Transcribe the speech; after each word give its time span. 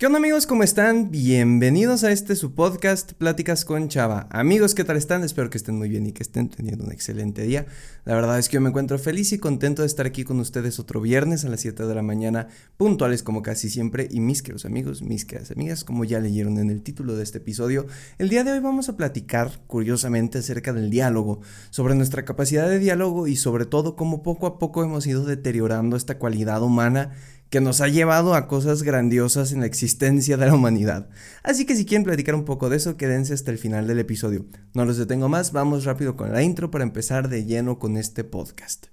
¿Qué 0.00 0.06
onda 0.06 0.18
amigos? 0.18 0.46
¿Cómo 0.46 0.62
están? 0.62 1.10
Bienvenidos 1.10 2.04
a 2.04 2.10
este 2.10 2.34
su 2.34 2.54
podcast 2.54 3.12
Pláticas 3.12 3.66
con 3.66 3.88
Chava. 3.88 4.28
Amigos, 4.30 4.74
¿qué 4.74 4.82
tal 4.82 4.96
están? 4.96 5.24
Espero 5.24 5.50
que 5.50 5.58
estén 5.58 5.76
muy 5.76 5.90
bien 5.90 6.06
y 6.06 6.12
que 6.12 6.22
estén 6.22 6.48
teniendo 6.48 6.86
un 6.86 6.90
excelente 6.90 7.42
día. 7.42 7.66
La 8.06 8.14
verdad 8.14 8.38
es 8.38 8.48
que 8.48 8.54
yo 8.54 8.62
me 8.62 8.70
encuentro 8.70 8.98
feliz 8.98 9.30
y 9.32 9.38
contento 9.38 9.82
de 9.82 9.86
estar 9.86 10.06
aquí 10.06 10.24
con 10.24 10.40
ustedes 10.40 10.78
otro 10.78 11.02
viernes 11.02 11.44
a 11.44 11.50
las 11.50 11.60
7 11.60 11.84
de 11.84 11.94
la 11.94 12.00
mañana, 12.00 12.48
puntuales 12.78 13.22
como 13.22 13.42
casi 13.42 13.68
siempre. 13.68 14.08
Y 14.10 14.20
mis 14.20 14.40
queridos 14.40 14.64
amigos, 14.64 15.02
mis 15.02 15.26
queridas 15.26 15.50
amigas, 15.50 15.84
como 15.84 16.06
ya 16.06 16.18
leyeron 16.18 16.56
en 16.56 16.70
el 16.70 16.80
título 16.80 17.14
de 17.14 17.22
este 17.22 17.36
episodio, 17.36 17.86
el 18.16 18.30
día 18.30 18.42
de 18.42 18.52
hoy 18.52 18.60
vamos 18.60 18.88
a 18.88 18.96
platicar 18.96 19.60
curiosamente 19.66 20.38
acerca 20.38 20.72
del 20.72 20.88
diálogo, 20.88 21.42
sobre 21.68 21.94
nuestra 21.94 22.24
capacidad 22.24 22.70
de 22.70 22.78
diálogo 22.78 23.26
y 23.26 23.36
sobre 23.36 23.66
todo 23.66 23.96
cómo 23.96 24.22
poco 24.22 24.46
a 24.46 24.58
poco 24.58 24.82
hemos 24.82 25.06
ido 25.06 25.26
deteriorando 25.26 25.94
esta 25.98 26.16
cualidad 26.16 26.62
humana 26.62 27.10
que 27.50 27.60
nos 27.60 27.80
ha 27.80 27.88
llevado 27.88 28.34
a 28.34 28.46
cosas 28.46 28.84
grandiosas 28.84 29.52
en 29.52 29.60
la 29.60 29.66
existencia 29.66 30.36
de 30.36 30.46
la 30.46 30.54
humanidad. 30.54 31.10
Así 31.42 31.66
que 31.66 31.74
si 31.74 31.84
quieren 31.84 32.04
platicar 32.04 32.36
un 32.36 32.44
poco 32.44 32.70
de 32.70 32.76
eso, 32.76 32.96
quédense 32.96 33.34
hasta 33.34 33.50
el 33.50 33.58
final 33.58 33.88
del 33.88 33.98
episodio. 33.98 34.46
No 34.72 34.84
los 34.84 34.96
detengo 34.96 35.28
más, 35.28 35.52
vamos 35.52 35.84
rápido 35.84 36.16
con 36.16 36.32
la 36.32 36.42
intro 36.42 36.70
para 36.70 36.84
empezar 36.84 37.28
de 37.28 37.44
lleno 37.44 37.80
con 37.80 37.96
este 37.96 38.22
podcast. 38.22 38.86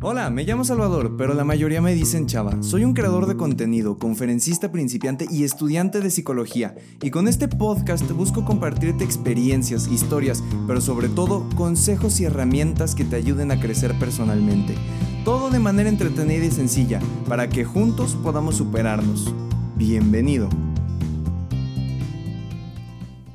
Hola, 0.00 0.30
me 0.30 0.44
llamo 0.44 0.64
Salvador, 0.64 1.16
pero 1.18 1.34
la 1.34 1.44
mayoría 1.44 1.82
me 1.82 1.92
dicen 1.92 2.26
Chava. 2.26 2.62
Soy 2.62 2.84
un 2.84 2.94
creador 2.94 3.26
de 3.26 3.36
contenido, 3.36 3.98
conferencista 3.98 4.70
principiante 4.70 5.26
y 5.28 5.42
estudiante 5.42 6.00
de 6.00 6.10
psicología. 6.10 6.76
Y 7.02 7.10
con 7.10 7.26
este 7.26 7.48
podcast 7.48 8.08
busco 8.12 8.44
compartirte 8.44 9.04
experiencias, 9.04 9.88
historias, 9.88 10.42
pero 10.66 10.80
sobre 10.80 11.08
todo 11.08 11.48
consejos 11.56 12.20
y 12.20 12.24
herramientas 12.24 12.94
que 12.94 13.04
te 13.04 13.16
ayuden 13.16 13.50
a 13.50 13.60
crecer 13.60 13.92
personalmente. 13.98 14.76
Todo 15.28 15.50
de 15.50 15.58
manera 15.58 15.90
entretenida 15.90 16.46
y 16.46 16.50
sencilla, 16.50 17.00
para 17.28 17.50
que 17.50 17.62
juntos 17.62 18.16
podamos 18.22 18.56
superarnos. 18.56 19.34
Bienvenido. 19.76 20.48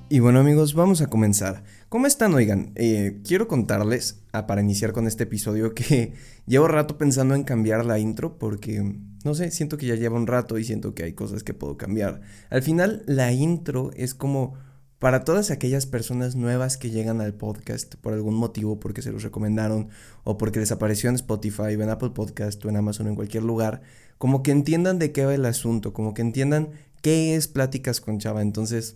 Y 0.10 0.18
bueno 0.18 0.40
amigos, 0.40 0.74
vamos 0.74 1.02
a 1.02 1.06
comenzar. 1.06 1.64
¿Cómo 1.90 2.08
están? 2.08 2.34
Oigan, 2.34 2.72
eh, 2.74 3.22
quiero 3.24 3.48
contarles, 3.48 4.24
ah, 4.32 4.48
para 4.48 4.62
iniciar 4.62 4.92
con 4.92 5.06
este 5.06 5.26
episodio, 5.26 5.76
que 5.76 6.16
llevo 6.48 6.68
rato 6.68 6.98
pensando 6.98 7.36
en 7.36 7.44
cambiar 7.44 7.86
la 7.86 8.00
intro 8.00 8.40
porque, 8.40 8.96
no 9.24 9.36
sé, 9.36 9.52
siento 9.52 9.78
que 9.78 9.86
ya 9.86 9.94
lleva 9.94 10.18
un 10.18 10.26
rato 10.26 10.58
y 10.58 10.64
siento 10.64 10.96
que 10.96 11.04
hay 11.04 11.14
cosas 11.14 11.44
que 11.44 11.54
puedo 11.54 11.78
cambiar. 11.78 12.22
Al 12.50 12.64
final, 12.64 13.04
la 13.06 13.32
intro 13.34 13.92
es 13.96 14.16
como 14.16 14.56
para 15.04 15.26
todas 15.26 15.52
aquellas 15.52 15.86
personas 15.86 16.38
nuevas 16.38 16.78
que 16.78 16.90
llegan 16.90 17.20
al 17.20 17.34
podcast 17.34 17.96
por 17.96 18.14
algún 18.14 18.36
motivo, 18.36 18.80
porque 18.80 19.02
se 19.02 19.12
los 19.12 19.22
recomendaron 19.22 19.90
o 20.24 20.38
porque 20.38 20.62
les 20.62 20.72
apareció 20.72 21.10
en 21.10 21.16
Spotify, 21.16 21.76
o 21.76 21.82
en 21.82 21.90
Apple 21.90 22.12
Podcast 22.12 22.64
o 22.64 22.70
en 22.70 22.78
Amazon 22.78 23.08
o 23.08 23.10
en 23.10 23.16
cualquier 23.16 23.44
lugar, 23.44 23.82
como 24.18 24.44
que 24.44 24.52
entiendan 24.52 25.00
de 25.00 25.12
qué 25.12 25.26
va 25.26 25.36
el 25.36 25.44
asunto, 25.44 25.92
como 25.92 26.14
que 26.14 26.22
entiendan 26.22 26.70
qué 27.02 27.36
es 27.36 27.50
Pláticas 27.50 28.00
con 28.00 28.18
Chava. 28.18 28.42
Entonces, 28.42 28.96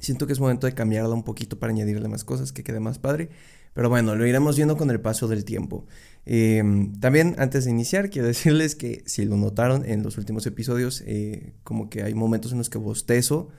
siento 0.00 0.26
que 0.26 0.32
es 0.32 0.40
momento 0.40 0.66
de 0.66 0.72
cambiarla 0.72 1.14
un 1.14 1.24
poquito 1.24 1.58
para 1.58 1.74
añadirle 1.74 2.08
más 2.08 2.24
cosas, 2.24 2.50
que 2.50 2.64
quede 2.64 2.80
más 2.80 2.98
padre. 2.98 3.28
Pero 3.74 3.90
bueno, 3.90 4.16
lo 4.16 4.26
iremos 4.26 4.56
viendo 4.56 4.78
con 4.78 4.90
el 4.90 5.02
paso 5.02 5.28
del 5.28 5.44
tiempo. 5.44 5.84
Em, 6.24 6.98
también, 7.00 7.34
antes 7.36 7.66
de 7.66 7.70
iniciar, 7.70 8.08
quiero 8.08 8.28
decirles 8.28 8.74
que 8.74 9.02
si 9.04 9.26
lo 9.26 9.36
notaron 9.36 9.84
en 9.84 10.02
los 10.02 10.16
últimos 10.16 10.46
episodios, 10.46 11.02
eh, 11.04 11.52
como 11.64 11.90
que 11.90 12.02
hay 12.02 12.14
momentos 12.14 12.52
en 12.52 12.56
los 12.56 12.70
que 12.70 12.78
bostezo. 12.78 13.50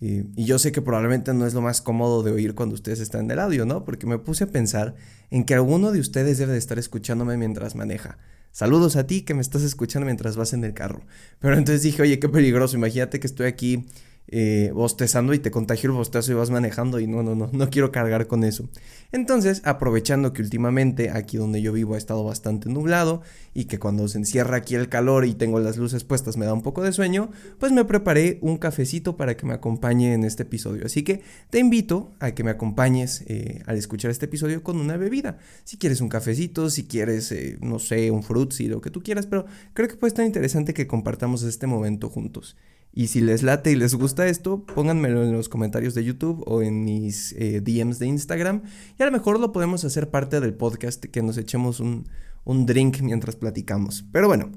Y, 0.00 0.44
yo 0.44 0.58
sé 0.58 0.72
que 0.72 0.82
probablemente 0.82 1.34
no 1.34 1.46
es 1.46 1.54
lo 1.54 1.60
más 1.60 1.80
cómodo 1.80 2.22
de 2.22 2.30
oír 2.30 2.54
cuando 2.54 2.74
ustedes 2.74 3.00
están 3.00 3.22
en 3.22 3.32
el 3.32 3.38
audio, 3.40 3.66
¿no? 3.66 3.84
Porque 3.84 4.06
me 4.06 4.18
puse 4.18 4.44
a 4.44 4.46
pensar 4.46 4.94
en 5.30 5.44
que 5.44 5.54
alguno 5.54 5.90
de 5.92 6.00
ustedes 6.00 6.38
debe 6.38 6.52
de 6.52 6.58
estar 6.58 6.78
escuchándome 6.78 7.36
mientras 7.36 7.74
maneja. 7.74 8.18
Saludos 8.52 8.96
a 8.96 9.06
ti 9.06 9.22
que 9.22 9.34
me 9.34 9.40
estás 9.40 9.62
escuchando 9.62 10.06
mientras 10.06 10.36
vas 10.36 10.52
en 10.52 10.64
el 10.64 10.74
carro. 10.74 11.02
Pero 11.38 11.56
entonces 11.56 11.82
dije, 11.82 12.02
oye, 12.02 12.18
qué 12.18 12.28
peligroso. 12.28 12.76
Imagínate 12.76 13.20
que 13.20 13.26
estoy 13.26 13.46
aquí 13.46 13.86
eh, 14.28 14.70
bostezando 14.74 15.34
y 15.34 15.38
te 15.38 15.50
contagio 15.50 15.90
el 15.90 15.96
bostezo 15.96 16.32
y 16.32 16.34
vas 16.34 16.50
manejando 16.50 17.00
y 17.00 17.06
no, 17.06 17.22
no, 17.22 17.34
no, 17.34 17.50
no 17.52 17.70
quiero 17.70 17.90
cargar 17.90 18.26
con 18.26 18.44
eso. 18.44 18.68
Entonces, 19.10 19.62
aprovechando 19.64 20.32
que 20.32 20.42
últimamente 20.42 21.10
aquí 21.10 21.36
donde 21.36 21.62
yo 21.62 21.72
vivo 21.72 21.94
ha 21.94 21.98
estado 21.98 22.24
bastante 22.24 22.68
nublado 22.68 23.22
y 23.54 23.64
que 23.64 23.78
cuando 23.78 24.06
se 24.08 24.18
encierra 24.18 24.58
aquí 24.58 24.74
el 24.74 24.88
calor 24.88 25.24
y 25.24 25.34
tengo 25.34 25.60
las 25.60 25.78
luces 25.78 26.04
puestas 26.04 26.36
me 26.36 26.46
da 26.46 26.52
un 26.52 26.62
poco 26.62 26.82
de 26.82 26.92
sueño, 26.92 27.30
pues 27.58 27.72
me 27.72 27.84
preparé 27.84 28.38
un 28.42 28.58
cafecito 28.58 29.16
para 29.16 29.36
que 29.36 29.46
me 29.46 29.54
acompañe 29.54 30.12
en 30.12 30.24
este 30.24 30.42
episodio. 30.44 30.86
Así 30.86 31.02
que 31.02 31.22
te 31.50 31.58
invito 31.58 32.12
a 32.20 32.32
que 32.32 32.44
me 32.44 32.50
acompañes 32.50 33.24
eh, 33.26 33.62
al 33.66 33.76
escuchar 33.76 34.10
este 34.10 34.26
episodio 34.26 34.62
con 34.62 34.78
una 34.78 34.96
bebida. 34.96 35.38
Si 35.64 35.78
quieres 35.78 36.00
un 36.00 36.08
cafecito, 36.08 36.70
si 36.70 36.84
quieres, 36.84 37.32
eh, 37.32 37.58
no 37.60 37.78
sé, 37.78 38.10
un 38.10 38.22
si 38.50 38.68
lo 38.68 38.80
que 38.80 38.90
tú 38.90 39.02
quieras, 39.02 39.26
pero 39.26 39.46
creo 39.72 39.88
que 39.88 39.96
puede 39.96 40.08
estar 40.08 40.24
interesante 40.24 40.74
que 40.74 40.86
compartamos 40.86 41.42
este 41.42 41.66
momento 41.66 42.10
juntos. 42.10 42.56
Y 42.92 43.08
si 43.08 43.20
les 43.20 43.42
late 43.42 43.70
y 43.70 43.76
les 43.76 43.94
gusta 43.94 44.26
esto, 44.26 44.64
pónganmelo 44.64 45.22
en 45.22 45.32
los 45.32 45.48
comentarios 45.48 45.94
de 45.94 46.04
YouTube 46.04 46.42
o 46.46 46.62
en 46.62 46.84
mis 46.84 47.32
eh, 47.38 47.60
DMs 47.60 47.98
de 47.98 48.06
Instagram. 48.06 48.62
Y 48.98 49.02
a 49.02 49.06
lo 49.06 49.12
mejor 49.12 49.38
lo 49.38 49.52
podemos 49.52 49.84
hacer 49.84 50.10
parte 50.10 50.40
del 50.40 50.54
podcast, 50.54 51.04
que 51.04 51.22
nos 51.22 51.38
echemos 51.38 51.80
un, 51.80 52.08
un 52.44 52.66
drink 52.66 53.00
mientras 53.00 53.36
platicamos. 53.36 54.04
Pero 54.10 54.26
bueno, 54.26 54.50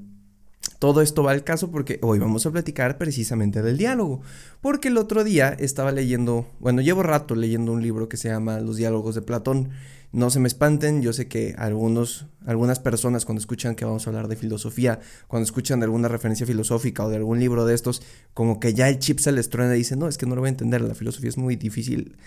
todo 0.80 1.04
esto 1.04 1.22
va 1.22 1.32
al 1.32 1.44
caso 1.44 1.70
porque 1.70 2.00
hoy 2.02 2.18
vamos 2.18 2.46
a 2.48 2.52
platicar 2.52 2.98
precisamente 2.98 3.62
del 3.62 3.78
diálogo. 3.78 4.22
Porque 4.62 4.88
el 4.88 4.98
otro 4.98 5.24
día 5.24 5.50
estaba 5.50 5.92
leyendo, 5.92 6.48
bueno, 6.60 6.82
llevo 6.82 7.04
rato 7.04 7.36
leyendo 7.36 7.72
un 7.72 7.84
libro 7.84 8.10
que 8.10 8.18
se 8.18 8.30
llama 8.30 8.60
Los 8.60 8.78
diálogos 8.78 9.14
de 9.14 9.22
Platón. 9.22 9.70
No 10.14 10.30
se 10.30 10.40
me 10.42 10.48
espanten, 10.48 11.02
yo 11.02 11.14
sé 11.14 11.28
que 11.28 11.56
algunos, 11.58 12.26
algunas 12.46 12.80
personas 12.80 13.24
cuando 13.24 13.40
escuchan 13.40 13.76
que 13.76 13.86
vamos 13.86 14.06
a 14.06 14.10
hablar 14.10 14.28
de 14.28 14.36
filosofía, 14.36 15.00
cuando 15.28 15.46
escuchan 15.46 15.80
de 15.80 15.86
alguna 15.86 16.10
referencia 16.10 16.46
filosófica 16.46 17.06
o 17.06 17.10
de 17.10 17.16
algún 17.16 17.40
libro 17.40 17.66
de 17.66 17.74
estos, 17.74 18.02
como 18.34 18.60
que 18.60 18.74
ya 18.74 18.90
el 18.90 19.00
chip 19.00 19.20
se 19.20 19.32
les 19.32 19.50
truena 19.50 19.74
y 19.74 19.80
dicen, 19.80 20.00
no, 20.00 20.10
es 20.10 20.18
que 20.18 20.26
no 20.26 20.36
lo 20.36 20.42
voy 20.42 20.50
a 20.50 20.52
entender, 20.52 20.82
la 20.82 20.96
filosofía 20.96 21.30
es 21.30 21.38
muy 21.38 21.56
difícil. 21.56 22.18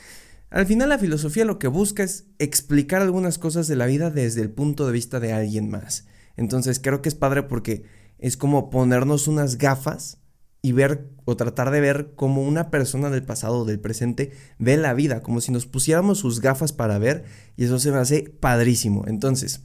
Al 0.49 0.67
final 0.67 0.89
la 0.89 0.99
filosofía 0.99 1.45
lo 1.45 1.59
que 1.59 1.69
busca 1.69 2.03
es 2.05 2.25
explicar 2.39 3.03
algunas 3.03 3.39
cosas 3.39 3.69
de 3.69 3.77
la 3.77 3.87
vida 3.87 4.11
desde 4.11 4.41
el 4.41 4.51
punto 4.51 4.87
de 4.87 4.93
vista 4.93 5.21
de 5.21 5.33
alguien 5.33 5.69
más. 5.69 6.07
Entonces 6.37 6.81
creo 6.81 7.03
que 7.03 7.11
es 7.11 7.15
padre 7.15 7.43
porque 7.43 7.85
es 8.19 8.37
como 8.39 8.71
ponernos 8.71 9.29
unas 9.29 9.59
gafas 9.59 10.19
y 10.65 10.73
ver 10.73 11.11
o 11.27 11.37
tratar 11.37 11.71
de 11.71 11.83
ver 11.83 12.13
cómo 12.17 12.41
una 12.41 12.71
persona 12.71 13.11
del 13.11 13.23
pasado 13.23 13.59
o 13.59 13.65
del 13.67 13.81
presente 13.81 14.33
ve 14.59 14.79
la 14.79 14.95
vida, 14.95 15.21
como 15.21 15.43
si 15.43 15.53
nos 15.53 15.67
pusiéramos 15.67 16.21
sus 16.21 16.41
gafas 16.41 16.73
para 16.73 16.97
ver 16.97 17.25
y 17.55 17.65
eso 17.65 17.79
se 17.79 17.93
me 17.93 17.99
hace 17.99 18.33
padrísimo. 18.41 19.05
Entonces, 19.07 19.61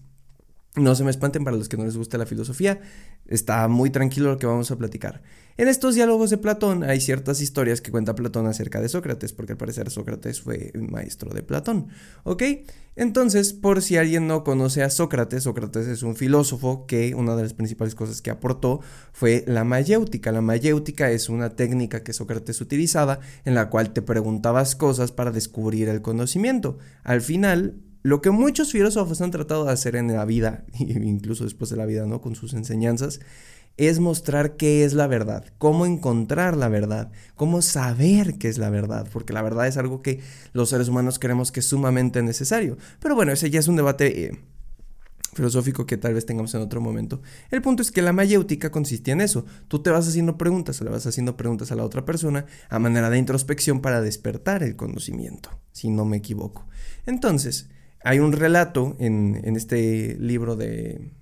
no 0.75 0.95
se 0.95 1.05
me 1.05 1.09
espanten 1.09 1.45
para 1.45 1.55
los 1.55 1.69
que 1.69 1.77
no 1.77 1.85
les 1.85 1.95
gusta 1.95 2.17
la 2.17 2.25
filosofía, 2.25 2.81
está 3.27 3.69
muy 3.69 3.91
tranquilo 3.91 4.29
lo 4.31 4.37
que 4.39 4.45
vamos 4.45 4.71
a 4.71 4.77
platicar. 4.77 5.21
En 5.59 5.68
estos 5.68 5.94
diálogos 5.94 6.30
de 6.30 6.38
Platón 6.38 6.86
hay 6.86 7.02
ciertas 7.02 7.42
historias 7.42 7.81
que 7.81 7.92
cuenta 7.92 8.16
Platón 8.16 8.47
acerca 8.47 8.80
de 8.80 8.88
Sócrates, 8.88 9.34
porque 9.34 9.52
al 9.52 9.58
parecer 9.58 9.90
Sócrates 9.90 10.40
fue 10.40 10.72
maestro 10.74 11.34
de 11.34 11.44
Platón. 11.44 11.90
¿Ok? 12.24 12.44
Entonces, 12.96 13.52
por 13.52 13.81
si 13.81 13.97
alguien 13.97 14.25
no 14.25 14.46
conoce 14.46 14.84
a 14.84 14.90
Sócrates, 14.90 15.44
Sócrates 15.44 15.88
es 15.88 16.02
un 16.02 16.16
filósofo 16.16 16.86
que 16.86 17.14
una 17.14 17.36
de 17.36 17.44
las 17.44 17.53
principales 17.53 17.94
cosas 17.94 18.22
que 18.22 18.31
aportó 18.31 18.80
fue 19.12 19.44
la 19.47 19.66
mayéutica. 19.66 20.31
La 20.31 20.40
mayéutica 20.40 21.12
es 21.12 21.28
una 21.28 21.50
técnica 21.50 22.06
que 22.06 22.14
Sócrates 22.14 22.62
utilizaba 22.62 23.20
en 23.44 23.53
la 23.53 23.70
cual 23.70 23.91
te 23.91 24.02
preguntabas 24.02 24.78
cosas 24.78 25.12
para 25.12 25.31
descubrir 25.31 25.90
el 25.90 26.02
conocimiento. 26.02 26.78
Al 27.03 27.20
final, 27.20 27.81
lo 28.02 28.22
que 28.22 28.30
muchos 28.30 28.72
filósofos 28.72 29.20
han 29.20 29.31
tratado 29.31 29.66
de 29.66 29.74
hacer 29.74 29.97
en 29.97 30.14
la 30.14 30.24
vida, 30.24 30.64
incluso 30.80 31.44
después 31.44 31.70
de 31.70 31.76
la 31.76 31.86
vida, 31.86 32.06
¿no? 32.06 32.22
Con 32.22 32.36
sus 32.36 32.53
enseñanzas, 32.53 33.20
es 33.79 34.01
mostrar 34.01 34.57
qué 34.57 34.84
es 34.84 34.94
la 34.94 35.07
verdad, 35.07 35.45
cómo 35.57 35.85
encontrar 35.85 36.57
la 36.57 36.67
verdad, 36.67 37.12
cómo 37.35 37.62
saber 37.62 38.38
qué 38.38 38.50
es 38.50 38.57
la 38.57 38.69
verdad, 38.69 39.07
porque 39.12 39.31
la 39.31 39.41
verdad 39.41 39.67
es 39.67 39.78
algo 39.78 40.01
que 40.01 40.19
los 40.51 40.69
seres 40.69 40.90
humanos 40.90 41.17
creemos 41.17 41.53
que 41.53 41.62
es 41.62 41.66
sumamente 41.66 42.22
necesario. 42.22 42.78
Pero 43.00 43.16
bueno, 43.16 43.31
ese 43.31 43.50
ya 43.50 43.62
es 43.62 43.69
un 43.69 43.78
debate 43.78 44.25
eh, 44.25 44.40
filosófico 45.34 45.85
que 45.85 45.95
tal 45.95 46.13
vez 46.13 46.25
tengamos 46.25 46.53
en 46.56 46.62
otro 46.62 46.81
momento. 46.81 47.22
El 47.51 47.62
punto 47.62 47.81
es 47.81 47.90
que 47.90 48.01
la 48.01 48.12
mayéutica 48.12 48.69
consistía 48.69 49.13
en 49.13 49.22
eso. 49.22 49.45
Tú 49.69 49.81
te 49.81 49.91
vas 49.91 50.06
haciendo 50.09 50.38
preguntas, 50.38 50.81
le 50.81 50.90
vas 50.90 51.07
haciendo 51.07 51.37
preguntas 51.37 51.72
a 51.72 51.76
la 51.76 51.85
otra 51.85 52.03
persona 52.03 52.46
a 52.70 52.79
manera 52.79 53.09
de 53.09 53.17
introspección 53.17 53.79
para 53.79 54.02
despertar 54.02 54.61
el 54.61 54.76
conocimiento, 54.76 55.58
si 55.72 55.90
no 55.90 56.03
me 56.03 56.17
equivoco. 56.17 56.67
Entonces, 57.05 57.70
hay 58.03 58.20
un 58.20 58.34
relato 58.34 58.97
en, 58.99 59.41
este 59.55 60.17
libro 60.20 60.58
de, 60.58 61.14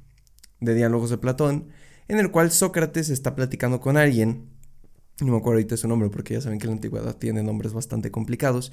de 0.59 0.73
diálogos 0.73 1.11
de 1.11 1.19
Platón 1.19 1.67
en 2.07 2.19
el 2.19 2.31
cual 2.31 2.51
Sócrates 2.51 3.09
está 3.09 3.35
platicando 3.35 3.79
con 3.79 3.97
alguien, 3.97 4.49
no 5.19 5.31
me 5.31 5.37
acuerdo 5.37 5.57
ahorita 5.57 5.77
su 5.77 5.87
nombre 5.87 6.09
porque 6.09 6.35
ya 6.35 6.41
saben 6.41 6.59
que 6.59 6.67
la 6.67 6.73
antigüedad 6.73 7.15
tiene 7.15 7.43
nombres 7.43 7.73
bastante 7.73 8.11
complicados, 8.11 8.71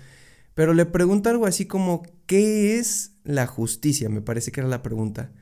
pero 0.55 0.73
le 0.75 0.87
pregunta 0.87 1.31
algo 1.31 1.47
así 1.47 1.67
como, 1.67 2.03
¿qué 2.27 2.79
es 2.79 3.17
la 3.25 3.47
justicia? 3.47 4.09
Me 4.09 4.21
parece 4.21 4.53
que 4.53 4.61
era 4.61 4.69
la 4.69 4.83
pregunta. 4.83 5.33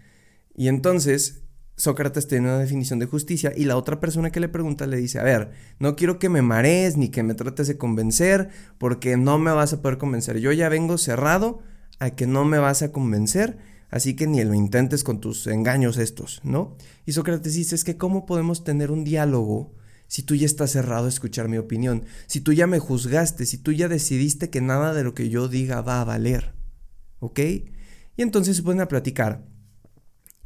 Y 0.55 0.69
entonces 0.69 1.43
Sócrates 1.77 2.29
tiene 2.29 2.49
una 2.49 2.59
definición 2.59 2.99
de 2.99 3.07
justicia 3.07 3.53
y 3.57 3.65
la 3.65 3.77
otra 3.77 4.01
persona 4.01 4.31
que 4.31 4.41
le 4.41 4.49
pregunta 4.49 4.87
le 4.87 4.97
dice, 4.97 5.19
a 5.19 5.25
ver, 5.25 5.53
no 5.79 5.97
quiero 5.97 6.19
que 6.19 6.29
me 6.29 6.43
marees 6.43 6.97
ni 6.97 7.09
que 7.09 7.23
me 7.23 7.35
trates 7.35 7.67
de 7.67 7.79
convencer 7.79 8.51
porque 8.79 9.17
no 9.17 9.39
me 9.39 9.51
vas 9.51 9.73
a 9.73 9.83
poder 9.83 9.99
convencer. 9.99 10.39
Yo 10.39 10.53
ya 10.53 10.69
vengo 10.69 10.97
cerrado 10.99 11.61
a 11.99 12.11
que 12.11 12.27
no 12.27 12.45
me 12.45 12.59
vas 12.59 12.83
a 12.83 12.93
convencer 12.93 13.59
Así 13.93 14.17
que 14.17 14.27
ni 14.27 14.43
lo 14.43 14.55
intentes 14.55 15.05
con 15.05 15.21
tus 15.21 15.47
engaños 15.47 15.99
estos, 15.99 16.41
¿no? 16.43 16.79
Y 17.05 17.13
Sócrates 17.13 17.53
dice, 17.53 17.75
es 17.75 17.85
que 17.85 17.99
¿cómo 17.99 18.25
podemos 18.25 18.65
tener 18.65 18.91
un 18.91 19.05
diálogo 19.05 19.75
si 20.09 20.23
tú 20.23 20.35
ya 20.35 20.47
estás 20.47 20.71
cerrado 20.71 21.05
a 21.05 21.09
escuchar 21.11 21.49
mi 21.49 21.59
opinión, 21.59 22.05
si 22.27 22.41
tú 22.41 22.55
ya 22.55 22.67
me 22.67 22.79
juzgaste, 22.79 23.45
si 23.45 23.59
tú 23.59 23.71
ya 23.71 23.89
decidiste 23.89 24.49
que 24.49 24.63
nada 24.63 24.95
de 24.95 25.05
lo 25.05 25.15
que 25.15 25.29
yo 25.29 25.47
diga 25.47 25.83
va 25.83 26.01
a 26.01 26.05
valer. 26.05 26.55
¿Ok? 27.19 27.39
Y 27.39 28.23
entonces 28.23 28.57
se 28.57 28.63
ponen 28.63 28.81
a 28.81 28.89
platicar. 28.89 29.45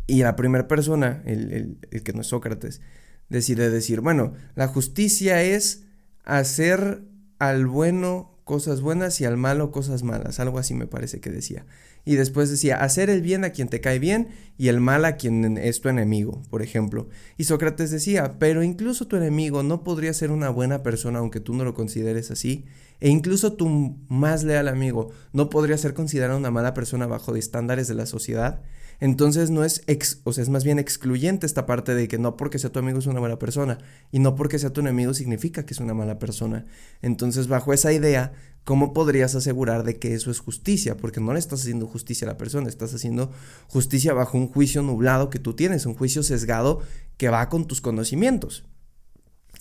Y 0.08 0.22
la 0.22 0.34
primera 0.34 0.66
persona, 0.66 1.22
el, 1.24 1.78
el 1.90 2.02
que 2.02 2.12
no 2.12 2.22
es 2.22 2.26
Sócrates, 2.26 2.80
decide 3.28 3.70
decir, 3.70 4.00
bueno, 4.00 4.34
la 4.56 4.66
justicia 4.66 5.42
es 5.44 5.84
hacer 6.24 7.04
al 7.38 7.66
bueno 7.66 8.35
cosas 8.46 8.80
buenas 8.80 9.20
y 9.20 9.24
al 9.24 9.36
malo 9.36 9.72
cosas 9.72 10.04
malas, 10.04 10.38
algo 10.38 10.60
así 10.60 10.72
me 10.72 10.86
parece 10.86 11.18
que 11.18 11.30
decía. 11.30 11.66
Y 12.04 12.14
después 12.14 12.48
decía, 12.48 12.76
hacer 12.76 13.10
el 13.10 13.20
bien 13.20 13.44
a 13.44 13.50
quien 13.50 13.66
te 13.66 13.80
cae 13.80 13.98
bien 13.98 14.28
y 14.56 14.68
el 14.68 14.78
mal 14.80 15.04
a 15.04 15.16
quien 15.16 15.58
es 15.58 15.80
tu 15.80 15.88
enemigo, 15.88 16.40
por 16.48 16.62
ejemplo. 16.62 17.08
Y 17.36 17.42
Sócrates 17.42 17.90
decía, 17.90 18.36
pero 18.38 18.62
incluso 18.62 19.08
tu 19.08 19.16
enemigo 19.16 19.64
no 19.64 19.82
podría 19.82 20.14
ser 20.14 20.30
una 20.30 20.48
buena 20.48 20.84
persona 20.84 21.18
aunque 21.18 21.40
tú 21.40 21.54
no 21.54 21.64
lo 21.64 21.74
consideres 21.74 22.30
así. 22.30 22.64
E 23.00 23.08
incluso 23.08 23.54
tu 23.54 23.96
más 24.08 24.44
leal 24.44 24.68
amigo 24.68 25.10
no 25.32 25.50
podría 25.50 25.76
ser 25.76 25.92
considerado 25.92 26.38
una 26.38 26.52
mala 26.52 26.72
persona 26.72 27.08
bajo 27.08 27.32
de 27.32 27.40
estándares 27.40 27.88
de 27.88 27.94
la 27.94 28.06
sociedad. 28.06 28.62
Entonces 29.00 29.50
no 29.50 29.64
es, 29.64 29.82
ex, 29.86 30.20
o 30.24 30.32
sea, 30.32 30.42
es 30.42 30.48
más 30.48 30.64
bien 30.64 30.78
excluyente 30.78 31.46
esta 31.46 31.66
parte 31.66 31.94
de 31.94 32.08
que 32.08 32.18
no 32.18 32.36
porque 32.36 32.58
sea 32.58 32.70
tu 32.70 32.78
amigo 32.78 32.98
es 32.98 33.06
una 33.06 33.20
buena 33.20 33.38
persona 33.38 33.78
y 34.10 34.20
no 34.20 34.34
porque 34.34 34.58
sea 34.58 34.72
tu 34.72 34.80
enemigo 34.80 35.12
significa 35.12 35.66
que 35.66 35.74
es 35.74 35.80
una 35.80 35.94
mala 35.94 36.18
persona. 36.18 36.66
Entonces 37.02 37.48
bajo 37.48 37.72
esa 37.72 37.92
idea, 37.92 38.32
¿cómo 38.64 38.92
podrías 38.94 39.34
asegurar 39.34 39.84
de 39.84 39.98
que 39.98 40.14
eso 40.14 40.30
es 40.30 40.40
justicia? 40.40 40.96
Porque 40.96 41.20
no 41.20 41.32
le 41.32 41.38
estás 41.38 41.60
haciendo 41.60 41.86
justicia 41.86 42.26
a 42.26 42.32
la 42.32 42.38
persona, 42.38 42.68
estás 42.68 42.94
haciendo 42.94 43.30
justicia 43.68 44.14
bajo 44.14 44.38
un 44.38 44.48
juicio 44.48 44.82
nublado 44.82 45.28
que 45.28 45.38
tú 45.38 45.54
tienes, 45.54 45.84
un 45.86 45.94
juicio 45.94 46.22
sesgado 46.22 46.80
que 47.18 47.28
va 47.28 47.48
con 47.48 47.66
tus 47.66 47.80
conocimientos. 47.80 48.64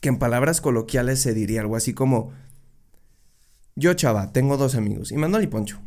Que 0.02 0.10
en 0.10 0.20
palabras 0.20 0.62
coloquiales 0.62 1.20
se 1.20 1.34
diría 1.34 1.62
algo 1.62 1.76
así 1.76 1.94
como, 1.94 2.32
yo 3.76 3.94
chava, 3.94 4.32
tengo 4.32 4.56
dos 4.56 4.76
amigos, 4.76 5.12
Manuel 5.12 5.44
y 5.44 5.48
Poncho 5.48 5.82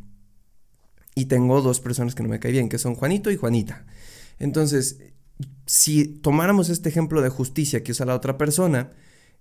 y 1.18 1.24
tengo 1.24 1.60
dos 1.60 1.80
personas 1.80 2.14
que 2.14 2.22
no 2.22 2.28
me 2.28 2.38
caen 2.38 2.52
bien, 2.52 2.68
que 2.68 2.78
son 2.78 2.94
Juanito 2.94 3.32
y 3.32 3.36
Juanita. 3.36 3.84
Entonces, 4.38 5.00
si 5.66 6.04
tomáramos 6.06 6.68
este 6.68 6.88
ejemplo 6.88 7.22
de 7.22 7.28
justicia 7.28 7.82
que 7.82 7.90
usa 7.90 8.06
la 8.06 8.14
otra 8.14 8.38
persona, 8.38 8.92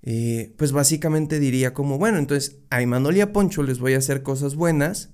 eh, 0.02 0.56
pues 0.58 0.72
básicamente 0.72 1.40
diría 1.40 1.76
como, 1.76 2.00
bueno, 2.00 2.18
entonces 2.18 2.58
a 2.72 2.82
Emanuel 2.82 3.18
y 3.18 3.22
a 3.22 3.32
Poncho 3.32 3.62
les 3.62 3.78
voy 3.78 3.94
a 3.94 4.00
hacer 4.00 4.24
cosas 4.24 4.56
buenas, 4.56 5.12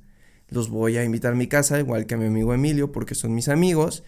los 0.47 0.69
voy 0.69 0.95
a 0.95 1.03
invitar 1.03 1.33
a 1.33 1.35
mi 1.35 1.47
casa, 1.47 1.79
igual 1.79 2.05
que 2.05 2.15
a 2.15 2.17
mi 2.17 2.27
amigo 2.27 2.53
Emilio, 2.53 2.93
porque 2.93 3.13
son 3.13 3.35
mis 3.35 3.49
amigos 3.49 4.05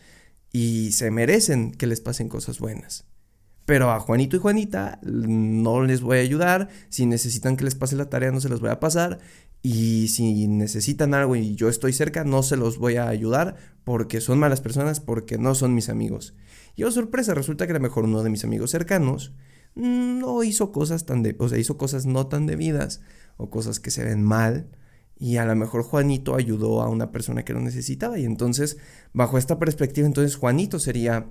y 0.54 0.94
se 0.94 1.12
merecen 1.12 1.74
que 1.74 1.88
les 1.88 2.00
pasen 2.00 2.30
cosas 2.30 2.60
buenas. 2.60 3.04
Pero 3.66 3.92
a 3.92 4.00
Juanito 4.00 4.36
y 4.36 4.40
Juanita 4.40 5.00
no 5.04 5.84
les 5.84 6.02
voy 6.02 6.18
a 6.18 6.22
ayudar, 6.22 6.70
si 6.90 7.06
necesitan 7.08 7.58
que 7.58 7.64
les 7.64 7.76
pase 7.76 7.96
la 7.96 8.10
tarea 8.10 8.32
no 8.32 8.40
se 8.40 8.50
las 8.50 8.60
voy 8.60 8.70
a 8.70 8.80
pasar 8.80 9.20
y 9.64 10.10
si 10.10 10.48
necesitan 10.48 11.16
algo 11.16 11.36
y 11.36 11.56
yo 11.56 11.70
estoy 11.70 11.92
cerca, 11.92 12.24
no 12.24 12.44
se 12.44 12.58
los 12.58 12.78
voy 12.78 12.98
a 12.98 13.08
ayudar 13.08 13.56
porque 13.84 14.22
son 14.22 14.38
malas 14.38 14.62
personas, 14.62 15.00
porque 15.00 15.40
no 15.40 15.56
son 15.56 15.74
mis 15.74 15.90
amigos. 15.90 16.36
Y 16.76 16.84
oh 16.84 16.92
sorpresa, 16.92 17.34
resulta 17.34 17.66
que 17.66 17.72
a 17.72 17.76
lo 17.76 17.80
mejor 17.80 18.04
uno 18.04 18.22
de 18.22 18.30
mis 18.30 18.44
amigos 18.44 18.70
cercanos 18.70 19.34
no 19.74 20.44
hizo 20.44 20.72
cosas 20.72 21.08
tan 21.08 21.24
de, 21.24 21.36
o 21.40 21.50
sea, 21.50 21.58
hizo 21.58 21.78
cosas 21.78 22.06
no 22.06 22.28
tan 22.28 22.46
debidas 22.46 23.02
o 23.38 23.50
cosas 23.50 23.80
que 23.80 23.90
se 23.90 24.04
ven 24.04 24.24
mal 24.24 24.70
y 25.18 25.38
a 25.38 25.46
lo 25.46 25.56
mejor 25.56 25.84
Juanito 25.84 26.36
ayudó 26.36 26.82
a 26.82 26.90
una 26.90 27.12
persona 27.12 27.44
que 27.44 27.54
lo 27.54 27.62
necesitaba 27.62 28.20
y 28.20 28.26
entonces 28.26 28.78
bajo 29.14 29.38
esta 29.38 29.58
perspectiva 29.60 30.06
entonces 30.06 30.36
Juanito 30.36 30.78
sería 30.80 31.30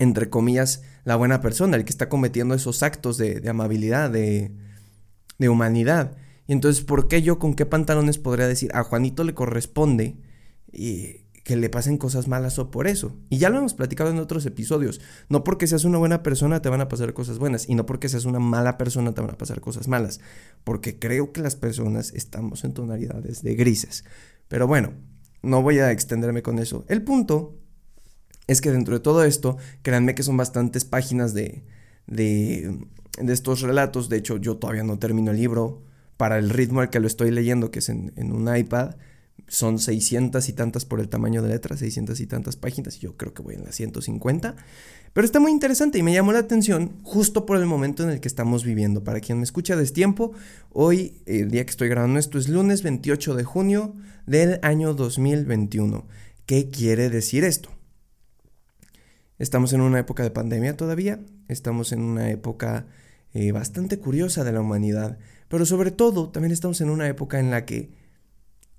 entre 0.00 0.30
comillas 0.30 0.82
la 1.04 1.14
buena 1.14 1.40
persona, 1.42 1.76
el 1.76 1.84
que 1.84 1.90
está 1.90 2.08
cometiendo 2.08 2.54
esos 2.54 2.82
actos 2.82 3.18
de, 3.18 3.46
amabilidad, 3.48 4.10
de, 4.10 4.50
de 5.38 5.48
humanidad. 5.48 6.16
Y 6.46 6.52
entonces, 6.54 6.82
¿por 6.82 7.06
qué 7.06 7.22
yo 7.22 7.38
con 7.38 7.54
qué 7.54 7.66
pantalones 7.66 8.18
podría 8.18 8.48
decir 8.48 8.70
a 8.74 8.82
Juanito 8.82 9.22
le 9.24 9.34
corresponde 9.34 10.16
y 10.72 11.26
que 11.44 11.56
le 11.56 11.68
pasen 11.68 11.98
cosas 11.98 12.28
malas 12.28 12.58
o 12.58 12.70
por 12.70 12.86
eso? 12.86 13.14
Y 13.28 13.36
ya 13.36 13.50
lo 13.50 13.58
hemos 13.58 13.74
platicado 13.74 14.08
en 14.08 14.18
otros 14.18 14.46
episodios. 14.46 15.02
No 15.28 15.44
porque 15.44 15.66
seas 15.66 15.84
una 15.84 15.98
buena 15.98 16.22
persona 16.22 16.62
te 16.62 16.70
van 16.70 16.80
a 16.80 16.88
pasar 16.88 17.12
cosas 17.12 17.38
buenas 17.38 17.68
y 17.68 17.74
no 17.74 17.84
porque 17.84 18.08
seas 18.08 18.24
una 18.24 18.38
mala 18.40 18.78
persona 18.78 19.12
te 19.12 19.20
van 19.20 19.32
a 19.32 19.38
pasar 19.38 19.60
cosas 19.60 19.86
malas. 19.86 20.20
Porque 20.64 20.98
creo 20.98 21.32
que 21.32 21.42
las 21.42 21.56
personas 21.56 22.14
estamos 22.14 22.64
en 22.64 22.72
tonalidades 22.72 23.42
de 23.42 23.54
grises. 23.54 24.04
Pero 24.48 24.66
bueno, 24.66 24.94
no 25.42 25.60
voy 25.60 25.78
a 25.78 25.90
extenderme 25.90 26.42
con 26.42 26.58
eso. 26.58 26.86
El 26.88 27.02
punto 27.02 27.59
es 28.46 28.60
que 28.60 28.70
dentro 28.70 28.94
de 28.94 29.00
todo 29.00 29.24
esto, 29.24 29.56
créanme 29.82 30.14
que 30.14 30.22
son 30.22 30.36
bastantes 30.36 30.84
páginas 30.84 31.34
de, 31.34 31.62
de, 32.10 32.78
estos 33.18 33.60
relatos. 33.60 34.08
De 34.08 34.16
hecho, 34.16 34.36
yo 34.36 34.56
todavía 34.56 34.82
no 34.82 34.98
termino 34.98 35.30
el 35.30 35.36
libro 35.38 35.82
para 36.16 36.38
el 36.38 36.50
ritmo 36.50 36.80
al 36.80 36.90
que 36.90 37.00
lo 37.00 37.06
estoy 37.06 37.30
leyendo, 37.30 37.70
que 37.70 37.78
es 37.78 37.88
en, 37.88 38.12
un 38.16 38.54
iPad, 38.54 38.96
son 39.48 39.78
600 39.78 40.48
y 40.48 40.52
tantas 40.52 40.84
por 40.84 41.00
el 41.00 41.08
tamaño 41.08 41.42
de 41.42 41.48
letra, 41.48 41.76
600 41.76 42.20
y 42.20 42.26
tantas 42.26 42.56
páginas, 42.56 42.98
yo 42.98 43.16
creo 43.16 43.32
que 43.32 43.42
voy 43.42 43.54
en 43.54 43.64
las 43.64 43.74
150. 43.76 44.54
Pero 45.12 45.24
está 45.24 45.40
muy 45.40 45.50
interesante 45.50 45.98
y 45.98 46.02
me 46.02 46.12
llamó 46.12 46.32
la 46.32 46.40
atención 46.40 46.92
justo 47.02 47.46
por 47.46 47.56
el 47.56 47.66
momento 47.66 48.04
en 48.04 48.10
el 48.10 48.20
que 48.20 48.28
estamos 48.28 48.64
viviendo. 48.64 49.02
Para 49.02 49.20
quien 49.20 49.38
me 49.38 49.44
escucha 49.44 49.76
de 49.76 49.86
tiempo, 49.86 50.32
hoy, 50.72 51.22
el 51.26 51.50
día 51.50 51.64
que 51.64 51.70
estoy 51.70 51.88
grabando 51.88 52.18
esto, 52.18 52.38
es 52.38 52.48
lunes 52.48 52.82
28 52.82 53.34
de 53.34 53.44
junio 53.44 53.94
del 54.26 54.60
año 54.62 54.94
2021. 54.94 56.06
¿Qué 56.46 56.68
quiere 56.68 57.10
decir 57.10 57.42
esto? 57.44 57.70
Estamos 59.40 59.72
en 59.72 59.80
una 59.80 59.98
época 59.98 60.22
de 60.22 60.30
pandemia 60.30 60.76
todavía, 60.76 61.18
estamos 61.48 61.92
en 61.92 62.02
una 62.02 62.28
época 62.28 62.86
eh, 63.32 63.52
bastante 63.52 63.98
curiosa 63.98 64.44
de 64.44 64.52
la 64.52 64.60
humanidad, 64.60 65.16
pero 65.48 65.64
sobre 65.64 65.90
todo 65.90 66.28
también 66.28 66.52
estamos 66.52 66.82
en 66.82 66.90
una 66.90 67.08
época 67.08 67.40
en 67.40 67.50
la 67.50 67.64
que 67.64 67.90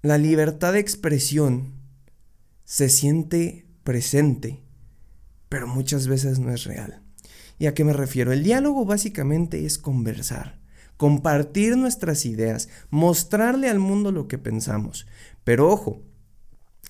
la 0.03 0.19
libertad 0.19 0.73
de 0.73 0.79
expresión 0.79 1.73
se 2.63 2.89
siente 2.89 3.65
presente, 3.83 4.61
pero 5.49 5.65
muchas 5.65 6.05
veces 6.05 6.37
no 6.37 6.51
es 6.51 6.65
real. 6.65 7.01
¿Y 7.57 7.65
a 7.65 7.73
qué 7.73 7.83
me 7.83 7.93
refiero? 7.93 8.31
El 8.31 8.43
diálogo 8.43 8.85
básicamente 8.85 9.65
es 9.65 9.79
conversar, 9.79 10.59
compartir 10.95 11.75
nuestras 11.75 12.23
ideas, 12.23 12.69
mostrarle 12.91 13.67
al 13.67 13.79
mundo 13.79 14.11
lo 14.11 14.27
que 14.27 14.37
pensamos. 14.37 15.07
Pero 15.43 15.71
ojo, 15.71 16.03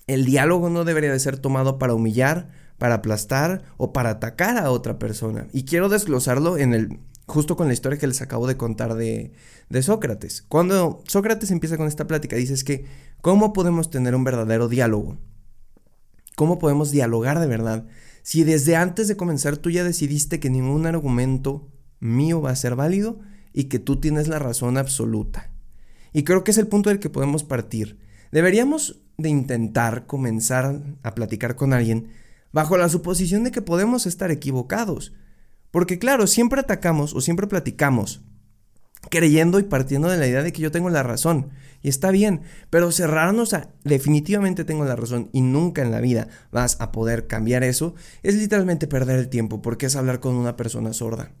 el 0.06 0.26
diálogo 0.26 0.68
no 0.68 0.84
debería 0.84 1.10
de 1.10 1.20
ser 1.20 1.38
tomado 1.38 1.78
para 1.78 1.94
humillar, 1.94 2.61
para 2.78 2.96
aplastar 2.96 3.62
o 3.76 3.92
para 3.92 4.10
atacar 4.10 4.58
a 4.58 4.70
otra 4.70 4.98
persona. 4.98 5.46
Y 5.52 5.64
quiero 5.64 5.88
desglosarlo 5.88 6.58
en 6.58 6.74
el 6.74 6.98
justo 7.26 7.56
con 7.56 7.68
la 7.68 7.72
historia 7.72 7.98
que 7.98 8.06
les 8.06 8.20
acabo 8.20 8.46
de 8.46 8.56
contar 8.56 8.94
de, 8.94 9.32
de 9.68 9.82
Sócrates. 9.82 10.42
Cuando 10.42 11.02
Sócrates 11.06 11.50
empieza 11.50 11.76
con 11.76 11.88
esta 11.88 12.06
plática, 12.06 12.36
dices 12.36 12.64
que, 12.64 12.84
¿cómo 13.20 13.52
podemos 13.52 13.90
tener 13.90 14.14
un 14.14 14.24
verdadero 14.24 14.68
diálogo? 14.68 15.18
¿Cómo 16.36 16.58
podemos 16.58 16.90
dialogar 16.90 17.40
de 17.40 17.46
verdad? 17.46 17.86
Si 18.22 18.44
desde 18.44 18.76
antes 18.76 19.08
de 19.08 19.16
comenzar 19.16 19.56
tú 19.56 19.70
ya 19.70 19.84
decidiste 19.84 20.40
que 20.40 20.50
ningún 20.50 20.86
argumento 20.86 21.68
mío 22.00 22.40
va 22.40 22.50
a 22.50 22.56
ser 22.56 22.76
válido 22.76 23.20
y 23.52 23.64
que 23.64 23.78
tú 23.78 23.96
tienes 24.00 24.28
la 24.28 24.38
razón 24.38 24.76
absoluta. 24.76 25.50
Y 26.12 26.24
creo 26.24 26.44
que 26.44 26.50
es 26.50 26.58
el 26.58 26.68
punto 26.68 26.90
del 26.90 26.98
que 26.98 27.10
podemos 27.10 27.44
partir. 27.44 27.98
Deberíamos 28.30 29.00
de 29.18 29.28
intentar 29.28 30.06
comenzar 30.06 30.82
a 31.02 31.14
platicar 31.14 31.56
con 31.56 31.72
alguien 31.72 32.08
bajo 32.52 32.76
la 32.76 32.88
suposición 32.88 33.44
de 33.44 33.50
que 33.50 33.62
podemos 33.62 34.06
estar 34.06 34.30
equivocados. 34.30 35.12
Porque 35.70 35.98
claro, 35.98 36.26
siempre 36.26 36.60
atacamos 36.60 37.14
o 37.14 37.20
siempre 37.20 37.46
platicamos 37.46 38.22
creyendo 39.10 39.58
y 39.58 39.64
partiendo 39.64 40.08
de 40.08 40.16
la 40.16 40.26
idea 40.26 40.42
de 40.42 40.52
que 40.52 40.62
yo 40.62 40.70
tengo 40.70 40.90
la 40.90 41.02
razón. 41.02 41.50
Y 41.82 41.88
está 41.88 42.10
bien, 42.10 42.42
pero 42.70 42.92
cerrarnos 42.92 43.52
a 43.54 43.70
definitivamente 43.84 44.64
tengo 44.64 44.84
la 44.84 44.96
razón 44.96 45.28
y 45.32 45.40
nunca 45.40 45.82
en 45.82 45.90
la 45.90 46.00
vida 46.00 46.28
vas 46.52 46.76
a 46.80 46.92
poder 46.92 47.26
cambiar 47.26 47.64
eso, 47.64 47.94
es 48.22 48.36
literalmente 48.36 48.86
perder 48.86 49.18
el 49.18 49.28
tiempo 49.28 49.62
porque 49.62 49.86
es 49.86 49.96
hablar 49.96 50.20
con 50.20 50.34
una 50.34 50.56
persona 50.56 50.92
sorda. 50.92 51.32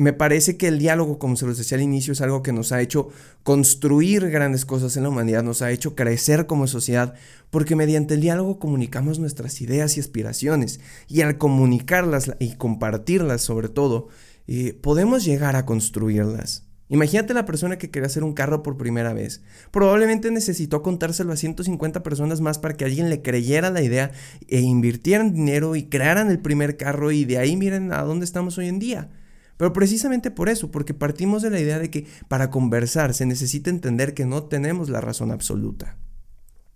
Me 0.00 0.12
parece 0.12 0.56
que 0.56 0.68
el 0.68 0.78
diálogo, 0.78 1.18
como 1.18 1.34
se 1.34 1.44
los 1.44 1.58
decía 1.58 1.76
al 1.76 1.82
inicio, 1.82 2.12
es 2.12 2.20
algo 2.20 2.40
que 2.40 2.52
nos 2.52 2.70
ha 2.70 2.80
hecho 2.80 3.08
construir 3.42 4.30
grandes 4.30 4.64
cosas 4.64 4.96
en 4.96 5.02
la 5.02 5.08
humanidad, 5.08 5.42
nos 5.42 5.60
ha 5.60 5.72
hecho 5.72 5.96
crecer 5.96 6.46
como 6.46 6.68
sociedad, 6.68 7.14
porque 7.50 7.74
mediante 7.74 8.14
el 8.14 8.20
diálogo 8.20 8.60
comunicamos 8.60 9.18
nuestras 9.18 9.60
ideas 9.60 9.96
y 9.96 10.00
aspiraciones, 10.00 10.78
y 11.08 11.22
al 11.22 11.36
comunicarlas 11.36 12.30
y 12.38 12.54
compartirlas 12.54 13.40
sobre 13.40 13.68
todo, 13.68 14.06
eh, 14.46 14.78
podemos 14.80 15.24
llegar 15.24 15.56
a 15.56 15.66
construirlas. 15.66 16.68
Imagínate 16.88 17.34
la 17.34 17.44
persona 17.44 17.76
que 17.76 17.90
quería 17.90 18.06
hacer 18.06 18.22
un 18.22 18.34
carro 18.34 18.62
por 18.62 18.76
primera 18.76 19.12
vez. 19.12 19.42
Probablemente 19.72 20.30
necesitó 20.30 20.80
contárselo 20.80 21.32
a 21.32 21.36
150 21.36 22.04
personas 22.04 22.40
más 22.40 22.60
para 22.60 22.74
que 22.74 22.84
alguien 22.84 23.10
le 23.10 23.20
creyera 23.20 23.70
la 23.70 23.82
idea 23.82 24.12
e 24.46 24.60
invirtieran 24.60 25.34
dinero 25.34 25.74
y 25.74 25.88
crearan 25.88 26.30
el 26.30 26.38
primer 26.38 26.76
carro 26.76 27.10
y 27.10 27.24
de 27.24 27.38
ahí 27.38 27.56
miren 27.56 27.92
a 27.92 28.02
dónde 28.04 28.24
estamos 28.24 28.58
hoy 28.58 28.68
en 28.68 28.78
día. 28.78 29.10
Pero 29.58 29.74
precisamente 29.74 30.30
por 30.30 30.48
eso, 30.48 30.70
porque 30.70 30.94
partimos 30.94 31.42
de 31.42 31.50
la 31.50 31.60
idea 31.60 31.78
de 31.78 31.90
que 31.90 32.06
para 32.28 32.48
conversar 32.48 33.12
se 33.12 33.26
necesita 33.26 33.68
entender 33.68 34.14
que 34.14 34.24
no 34.24 34.44
tenemos 34.44 34.88
la 34.88 35.02
razón 35.02 35.30
absoluta. 35.30 35.96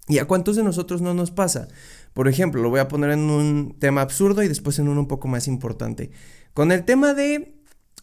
¿Y 0.09 0.19
a 0.19 0.27
cuántos 0.27 0.57
de 0.57 0.65
nosotros 0.65 1.01
no 1.01 1.15
nos 1.15 1.31
pasa? 1.31 1.69
Por 2.13 2.29
ejemplo, 2.29 2.61
lo 2.61 2.69
voy 2.69 2.81
a 2.81 2.89
poner 2.89 3.11
en 3.11 3.31
un 3.31 3.77
tema 3.79 4.03
absurdo 4.03 4.43
y 4.43 4.49
después 4.49 4.79
en 4.79 4.89
uno 4.89 5.01
un 5.01 5.09
poco 5.09 5.29
más 5.29 5.49
importante. 5.49 6.11
Con 6.53 6.73
el 6.73 6.85
tema 6.85 7.15
de 7.15 7.55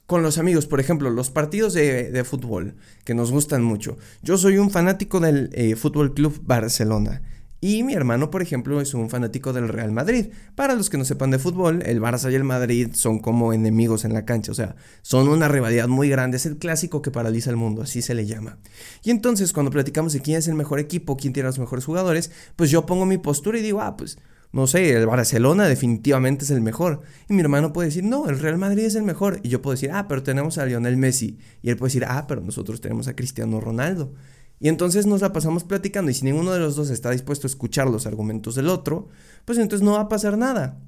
con 0.09 0.23
los 0.23 0.39
amigos, 0.39 0.65
por 0.65 0.79
ejemplo, 0.79 1.11
los 1.11 1.29
partidos 1.29 1.75
de, 1.75 2.23
fútbol 2.25 2.73
que 3.03 3.13
nos 3.13 3.31
gustan 3.31 3.61
mucho. 3.63 3.95
Yo 4.23 4.39
soy 4.39 4.57
un 4.57 4.71
fanático 4.71 5.19
del 5.19 5.51
eh, 5.53 5.75
Fútbol 5.75 6.15
Club 6.15 6.41
Barcelona. 6.43 7.21
Y 7.61 7.83
mi 7.83 7.93
hermano, 7.93 8.31
por 8.31 8.41
ejemplo, 8.41 8.79
es 8.79 8.93
un 8.93 9.09
fanático 9.09 9.51
del 9.51 9.67
Real 9.67 9.91
Madrid. 9.91 10.27
Para 10.55 10.75
los 10.75 10.89
que 10.89 10.97
no 10.97 11.05
sepan 11.05 11.31
de 11.31 11.39
fútbol, 11.39 11.81
el 11.85 12.01
Barça 12.01 12.31
y 12.31 12.35
el 12.35 12.43
Madrid 12.43 12.89
son 12.93 13.19
como 13.19 13.51
enemigos 13.51 14.05
en 14.05 14.13
la 14.13 14.25
cancha, 14.25 14.51
o 14.51 14.55
sea, 14.55 14.75
son 15.01 15.27
una 15.27 15.47
rivalidad 15.47 15.87
muy 15.87 16.09
grande, 16.09 16.37
es 16.37 16.45
el 16.45 16.57
clásico 16.57 17.01
que 17.01 17.11
paraliza 17.11 17.49
el 17.49 17.57
mundo, 17.57 17.81
así 17.81 18.01
se 18.01 18.15
le 18.15 18.25
llama. 18.25 18.57
Y 19.03 19.11
entonces, 19.11 19.51
cuando 19.51 19.71
platicamos 19.71 20.13
de 20.13 20.21
quién 20.21 20.37
es 20.37 20.47
el 20.47 20.55
mejor 20.55 20.79
equipo, 20.79 21.17
quién 21.17 21.33
tiene 21.33 21.47
los 21.47 21.59
mejores 21.59 21.85
jugadores, 21.85 22.31
pues 22.55 22.71
yo 22.71 22.85
pongo 22.85 23.05
mi 23.05 23.17
postura 23.17 23.59
y 23.59 23.61
digo, 23.61 23.81
ah, 23.81 23.97
pues 23.97 24.17
no 24.51 24.65
sé, 24.65 24.93
el 24.93 25.05
Barcelona 25.05 25.67
definitivamente 25.67 26.43
es 26.43 26.51
el 26.51 26.61
mejor. 26.61 27.01
Y 27.29 27.33
mi 27.33 27.41
hermano 27.41 27.71
puede 27.71 27.89
decir, 27.89 28.03
no, 28.03 28.27
el 28.29 28.39
Real 28.39 28.57
Madrid 28.57 28.85
es 28.85 28.95
el 28.95 29.03
mejor. 29.03 29.39
Y 29.43 29.49
yo 29.49 29.61
puedo 29.61 29.75
decir, 29.75 29.91
ah, 29.93 30.07
pero 30.07 30.23
tenemos 30.23 30.57
a 30.57 30.65
Lionel 30.65 30.97
Messi. 30.97 31.37
Y 31.61 31.69
él 31.69 31.77
puede 31.77 31.89
decir, 31.89 32.05
ah, 32.05 32.25
pero 32.27 32.41
nosotros 32.41 32.81
tenemos 32.81 33.07
a 33.07 33.15
Cristiano 33.15 33.61
Ronaldo. 33.61 34.13
Y 34.59 34.67
entonces 34.67 35.05
nos 35.05 35.21
la 35.21 35.31
pasamos 35.31 35.63
platicando 35.63 36.11
y 36.11 36.13
si 36.13 36.25
ninguno 36.25 36.51
de 36.51 36.59
los 36.59 36.75
dos 36.75 36.89
está 36.89 37.11
dispuesto 37.11 37.47
a 37.47 37.49
escuchar 37.49 37.89
los 37.89 38.05
argumentos 38.05 38.55
del 38.55 38.67
otro, 38.67 39.07
pues 39.45 39.57
entonces 39.57 39.85
no 39.85 39.93
va 39.93 40.01
a 40.01 40.09
pasar 40.09 40.37
nada. 40.37 40.79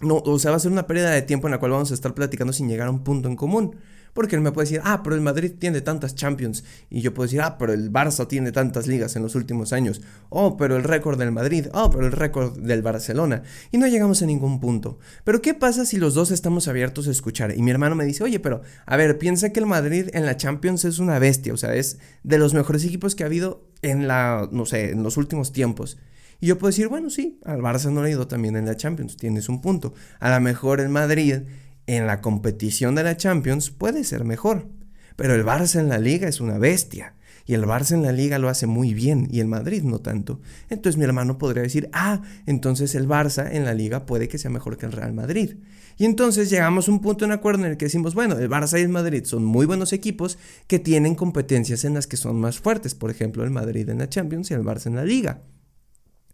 No, 0.00 0.16
o 0.16 0.38
sea, 0.38 0.50
va 0.50 0.56
a 0.56 0.60
ser 0.60 0.72
una 0.72 0.86
pérdida 0.86 1.10
de 1.10 1.22
tiempo 1.22 1.46
en 1.46 1.52
la 1.52 1.58
cual 1.58 1.72
vamos 1.72 1.90
a 1.90 1.94
estar 1.94 2.14
platicando 2.14 2.52
sin 2.52 2.68
llegar 2.68 2.88
a 2.88 2.90
un 2.90 3.04
punto 3.04 3.28
en 3.28 3.36
común. 3.36 3.76
Porque 4.14 4.36
él 4.36 4.42
me 4.42 4.52
puede 4.52 4.66
decir, 4.66 4.80
ah, 4.84 5.02
pero 5.02 5.14
el 5.16 5.20
Madrid 5.20 5.52
tiene 5.58 5.80
tantas 5.80 6.14
Champions. 6.14 6.64
Y 6.88 7.02
yo 7.02 7.12
puedo 7.12 7.26
decir, 7.26 7.42
ah, 7.42 7.58
pero 7.58 7.72
el 7.72 7.92
Barça 7.92 8.26
tiene 8.26 8.52
tantas 8.52 8.86
ligas 8.86 9.16
en 9.16 9.22
los 9.22 9.34
últimos 9.34 9.72
años. 9.72 10.00
Oh, 10.30 10.56
pero 10.56 10.76
el 10.76 10.84
récord 10.84 11.18
del 11.18 11.32
Madrid. 11.32 11.66
Oh, 11.72 11.90
pero 11.90 12.06
el 12.06 12.12
récord 12.12 12.56
del 12.58 12.80
Barcelona. 12.80 13.42
Y 13.72 13.78
no 13.78 13.86
llegamos 13.86 14.22
a 14.22 14.26
ningún 14.26 14.60
punto. 14.60 14.98
Pero 15.24 15.42
¿qué 15.42 15.52
pasa 15.52 15.84
si 15.84 15.98
los 15.98 16.14
dos 16.14 16.30
estamos 16.30 16.68
abiertos 16.68 17.08
a 17.08 17.10
escuchar? 17.10 17.56
Y 17.56 17.62
mi 17.62 17.70
hermano 17.70 17.96
me 17.96 18.04
dice, 18.04 18.24
oye, 18.24 18.40
pero, 18.40 18.62
a 18.86 18.96
ver, 18.96 19.18
piensa 19.18 19.50
que 19.50 19.60
el 19.60 19.66
Madrid 19.66 20.08
en 20.14 20.24
la 20.24 20.36
Champions 20.36 20.84
es 20.84 21.00
una 21.00 21.18
bestia. 21.18 21.52
O 21.52 21.56
sea, 21.56 21.74
es 21.74 21.98
de 22.22 22.38
los 22.38 22.54
mejores 22.54 22.84
equipos 22.84 23.14
que 23.14 23.24
ha 23.24 23.26
habido 23.26 23.66
en 23.82 24.06
la, 24.06 24.48
no 24.52 24.64
sé, 24.64 24.92
en 24.92 25.02
los 25.02 25.16
últimos 25.16 25.52
tiempos. 25.52 25.98
Y 26.40 26.46
yo 26.46 26.58
puedo 26.58 26.70
decir, 26.70 26.88
bueno, 26.88 27.10
sí, 27.10 27.40
al 27.44 27.60
Barça 27.60 27.90
no 27.90 28.02
le 28.02 28.08
ha 28.08 28.12
ido 28.12 28.26
también 28.26 28.56
en 28.56 28.66
la 28.66 28.76
Champions, 28.76 29.16
tienes 29.16 29.48
un 29.48 29.60
punto. 29.60 29.94
A 30.20 30.30
lo 30.30 30.40
mejor 30.40 30.80
el 30.80 30.88
Madrid 30.88 31.42
en 31.86 32.06
la 32.06 32.20
competición 32.20 32.94
de 32.94 33.02
la 33.02 33.16
Champions 33.16 33.70
puede 33.70 34.04
ser 34.04 34.24
mejor. 34.24 34.68
Pero 35.16 35.34
el 35.34 35.44
Barça 35.44 35.80
en 35.80 35.88
la 35.88 35.98
liga 35.98 36.28
es 36.28 36.40
una 36.40 36.58
bestia. 36.58 37.14
Y 37.46 37.52
el 37.54 37.64
Barça 37.64 37.92
en 37.92 38.02
la 38.02 38.12
liga 38.12 38.38
lo 38.38 38.48
hace 38.48 38.66
muy 38.66 38.94
bien 38.94 39.28
y 39.30 39.40
el 39.40 39.48
Madrid 39.48 39.82
no 39.82 39.98
tanto. 39.98 40.40
Entonces 40.70 40.96
mi 40.96 41.04
hermano 41.04 41.36
podría 41.36 41.62
decir, 41.62 41.90
ah, 41.92 42.22
entonces 42.46 42.94
el 42.94 43.06
Barça 43.06 43.48
en 43.52 43.64
la 43.64 43.74
liga 43.74 44.06
puede 44.06 44.28
que 44.28 44.38
sea 44.38 44.50
mejor 44.50 44.78
que 44.78 44.86
el 44.86 44.92
Real 44.92 45.12
Madrid. 45.12 45.56
Y 45.98 46.06
entonces 46.06 46.48
llegamos 46.48 46.88
a 46.88 46.90
un 46.90 47.00
punto 47.00 47.24
en 47.24 47.32
acuerdo 47.32 47.64
en 47.64 47.72
el 47.72 47.76
que 47.76 47.84
decimos, 47.84 48.14
bueno, 48.14 48.38
el 48.38 48.48
Barça 48.48 48.78
y 48.78 48.82
el 48.82 48.88
Madrid 48.88 49.24
son 49.24 49.44
muy 49.44 49.66
buenos 49.66 49.92
equipos 49.92 50.38
que 50.66 50.78
tienen 50.78 51.14
competencias 51.14 51.84
en 51.84 51.94
las 51.94 52.06
que 52.06 52.16
son 52.16 52.40
más 52.40 52.58
fuertes. 52.58 52.94
Por 52.94 53.10
ejemplo, 53.10 53.44
el 53.44 53.50
Madrid 53.50 53.88
en 53.90 53.98
la 53.98 54.08
Champions 54.08 54.50
y 54.50 54.54
el 54.54 54.62
Barça 54.62 54.86
en 54.86 54.96
la 54.96 55.04
liga. 55.04 55.42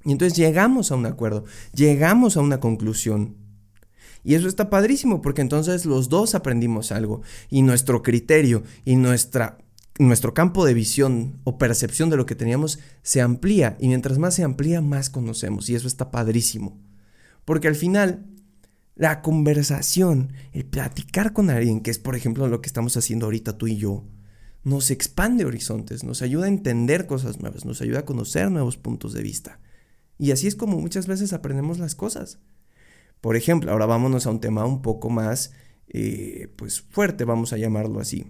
Y 0.05 0.13
entonces 0.13 0.39
llegamos 0.39 0.93
a 0.93 0.95
un 0.95 1.07
acuerdo, 1.07 1.45
llegamos 1.75 2.37
a 2.37 2.41
una 2.41 2.61
conclusión. 2.61 3.37
Y 4.23 4.35
eso 4.35 4.49
está 4.49 4.71
padrísimo 4.71 5.23
porque 5.23 5.41
entonces 5.41 5.87
los 5.87 6.09
dos 6.09 6.35
aprendimos 6.35 6.93
algo 6.93 7.23
y 7.49 7.63
nuestro 7.63 8.03
criterio 8.03 8.63
y 8.85 8.97
nuestra, 8.97 9.59
nuestro 9.99 10.35
campo 10.35 10.65
de 10.65 10.75
visión 10.75 11.41
o 11.45 11.59
percepción 11.59 12.11
de 12.11 12.17
lo 12.17 12.27
que 12.27 12.35
teníamos 12.35 12.79
se 13.03 13.21
amplía 13.21 13.77
y 13.81 13.89
mientras 13.89 14.19
más 14.19 14.35
se 14.35 14.45
amplía 14.45 14.81
más 14.81 15.11
conocemos 15.11 15.69
y 15.71 15.75
eso 15.75 15.89
está 15.89 16.11
padrísimo. 16.11 16.79
Porque 17.45 17.69
al 17.69 17.77
final 17.77 18.27
la 18.95 19.23
conversación, 19.23 20.35
el 20.53 20.67
platicar 20.67 21.33
con 21.33 21.49
alguien, 21.49 21.81
que 21.81 21.91
es 21.91 21.99
por 21.99 22.17
ejemplo 22.17 22.49
lo 22.49 22.61
que 22.61 22.67
estamos 22.67 22.97
haciendo 22.97 23.27
ahorita 23.27 23.57
tú 23.57 23.67
y 23.67 23.77
yo, 23.77 24.05
nos 24.63 24.91
expande 24.91 25.47
horizontes, 25.47 26.05
nos 26.05 26.21
ayuda 26.21 26.45
a 26.45 26.49
entender 26.49 27.07
cosas 27.07 27.41
nuevas, 27.41 27.65
nos 27.65 27.81
ayuda 27.81 28.01
a 28.01 28.05
conocer 28.05 28.51
nuevos 28.51 28.77
puntos 28.77 29.15
de 29.15 29.23
vista. 29.23 29.59
Y 30.19 30.33
así 30.33 30.47
es 30.47 30.55
como 30.55 30.79
muchas 30.79 31.07
veces 31.07 31.33
aprendemos 31.33 31.79
las 31.79 31.95
cosas. 31.95 32.41
Por 33.21 33.37
ejemplo, 33.37 33.71
ahora 33.71 33.87
vámonos 33.87 34.27
a 34.27 34.31
un 34.31 34.41
tema 34.41 34.65
un 34.65 34.83
poco 34.83 35.11
más, 35.11 35.53
eh, 35.89 36.53
pues 36.57 36.81
fuerte, 36.81 37.25
vamos 37.25 37.53
a 37.53 37.59
llamarlo 37.59 38.01
así. 38.01 38.27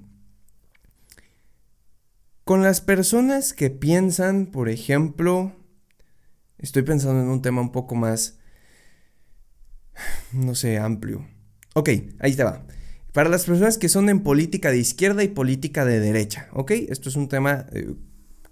Con 2.44 2.62
las 2.62 2.80
personas 2.80 3.52
que 3.52 3.70
piensan, 3.70 4.46
por 4.46 4.68
ejemplo, 4.68 5.52
estoy 6.58 6.82
pensando 6.82 7.22
en 7.22 7.28
un 7.28 7.42
tema 7.42 7.60
un 7.60 7.70
poco 7.70 7.94
más, 7.94 8.38
no 10.32 10.54
sé, 10.54 10.78
amplio. 10.78 11.26
Ok, 11.74 11.90
ahí 12.18 12.34
te 12.34 12.42
va. 12.42 12.66
Para 13.12 13.28
las 13.28 13.44
personas 13.44 13.78
que 13.78 13.88
son 13.88 14.08
en 14.08 14.22
política 14.22 14.70
de 14.70 14.78
izquierda 14.78 15.22
y 15.22 15.28
política 15.28 15.84
de 15.84 16.00
derecha, 16.00 16.48
¿ok? 16.52 16.72
Esto 16.72 17.08
es 17.08 17.16
un 17.16 17.28
tema 17.28 17.66
eh, 17.72 17.94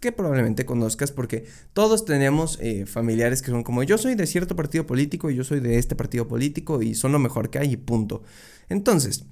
que 0.01 0.13
probablemente 0.13 0.65
conozcas 0.65 1.13
porque 1.13 1.47
todos 1.73 2.05
tenemos 2.05 2.59
eh, 2.61 2.87
familiares 2.87 3.43
que 3.43 3.51
son 3.51 3.63
como 3.63 3.83
yo 3.83 3.99
soy 3.99 4.15
de 4.15 4.27
cierto 4.27 4.57
partido 4.57 4.87
político 4.87 5.31
y 5.31 5.37
yo 5.37 5.45
soy 5.45 5.61
de 5.61 5.79
este 5.79 5.97
partido 5.97 6.29
político 6.29 6.83
y 6.83 6.95
son 6.95 7.13
lo 7.13 7.19
mejor 7.19 7.51
que 7.51 7.59
hay 7.59 7.73
y 7.73 7.77
punto. 7.77 8.23
Entonces, 8.69 9.25